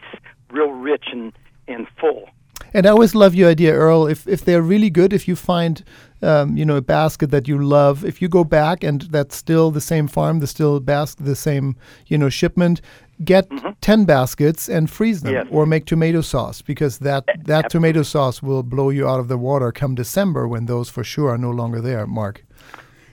[0.51, 1.33] real rich and,
[1.67, 2.29] and full.
[2.73, 4.07] And I always love your idea, Earl.
[4.07, 5.83] If if they're really good, if you find,
[6.21, 9.71] um, you know, a basket that you love, if you go back and that's still
[9.71, 11.75] the same farm, the still basket, the same,
[12.07, 12.81] you know, shipment,
[13.23, 13.47] get
[13.81, 15.47] ten baskets and freeze them, Yes.
[15.51, 19.37] or make tomato sauce because that that tomato sauce will blow you out of the
[19.37, 22.05] water come December when those for sure are no longer there.
[22.07, 22.43] Mark.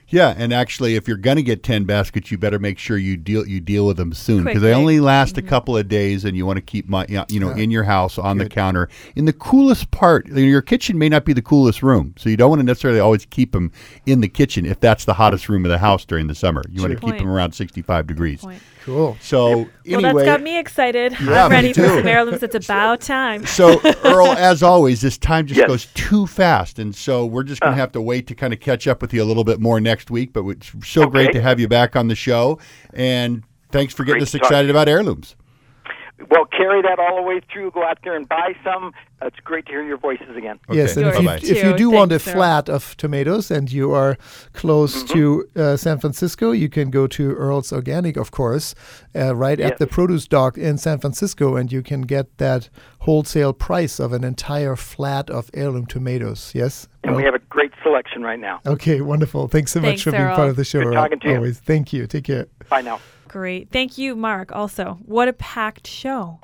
[0.09, 3.17] Yeah, and actually, if you're going to get ten baskets, you better make sure you
[3.17, 6.37] deal you deal with them soon because they only last a couple of days, and
[6.37, 7.63] you want to keep my you know Yeah.
[7.63, 10.27] in your house on the counter in the coolest part.
[10.29, 13.25] Your kitchen may not be the coolest room, so you don't want to necessarily always
[13.27, 13.73] keep them
[14.07, 16.63] in the kitchen if that's the hottest room of the house during the summer.
[16.71, 17.11] You want to Sure.
[17.11, 18.45] keep them around 65 degrees.
[18.85, 19.17] Cool.
[19.21, 21.13] So Well, anyway, that's got me excited.
[21.13, 21.89] Yeah, I'm me ready for too.
[21.89, 22.43] some heirlooms.
[22.43, 23.47] It's about time.
[23.47, 25.69] So, Earl, as always, this time just Yes.
[25.69, 26.79] goes too fast.
[26.79, 27.81] And so we're just going to uh.
[27.81, 30.11] have to wait to kind of catch up with you a little bit more next
[30.11, 30.35] week.
[30.35, 32.59] But it's so great to have you back on the show.
[32.93, 35.35] And thanks for getting Great us excited about heirlooms.
[36.31, 37.73] Well, carry that all the way through.
[37.73, 38.93] Go out there and buy some.
[39.21, 40.61] It's great to hear your voices again.
[40.71, 44.17] Yes, and if you, if you do want a flat of tomatoes and you are
[44.53, 45.13] close Mm-hmm.
[45.13, 48.75] to uh, San Francisco, you can go to Earl's Organic, of course,
[49.17, 49.73] uh, right Yes.
[49.73, 52.69] at the produce dock in San Francisco, and you can get that
[53.01, 56.53] wholesale price of an entire flat of heirloom tomatoes.
[56.55, 56.87] Yes?
[57.03, 58.61] And we have a great selection right now.
[58.67, 59.49] Okay, wonderful.
[59.49, 60.79] Thanks so Thanks, much for being part of the show.
[60.81, 60.95] Good Earl.
[60.95, 61.37] talking to you.
[61.37, 61.59] Always.
[61.59, 62.07] Thank you.
[62.07, 62.47] Take care.
[62.71, 63.01] Bye now.
[63.35, 63.69] Great.
[63.73, 64.53] Thank you, Mark.
[64.53, 66.39] Also, what a packed show.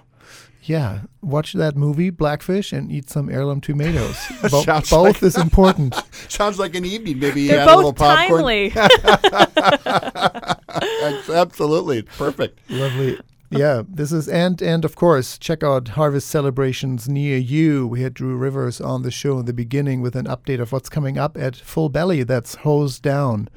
[0.64, 4.18] Yeah, watch that movie, Blackfish, and eat some heirloom tomatoes.
[4.50, 5.94] Bo- both like- is important.
[6.28, 7.20] Sounds like an evening.
[7.20, 8.42] Maybe you They're had a little popcorn.
[8.42, 8.72] timely.
[11.32, 12.58] Absolutely perfect.
[12.68, 13.18] Lovely.
[13.52, 17.84] Yeah, this is and and of course check out harvest celebrations near you.
[17.86, 20.88] We had Dru Rivers on the show in the beginning with an update of what's
[20.88, 22.22] coming up at Full Belly.
[22.22, 23.48] That's Hoes Down,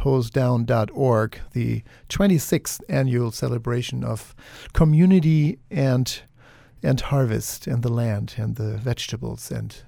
[0.00, 4.34] hoesdown.org, the 26th annual celebration of
[4.72, 6.22] community and
[6.82, 9.82] and harvest and the land and the vegetables and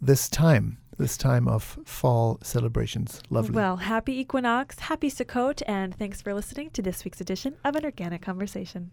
[0.00, 3.20] this time, this time of fall celebrations.
[3.30, 3.56] Lovely.
[3.56, 7.84] Well, happy equinox, happy Sukkot, and thanks for listening to this week's edition of An
[7.84, 8.92] Organic Conversation.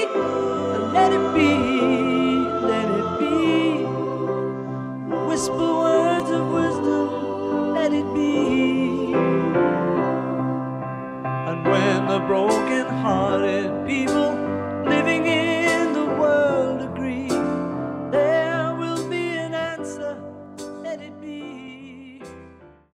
[12.27, 14.30] broken hearted people.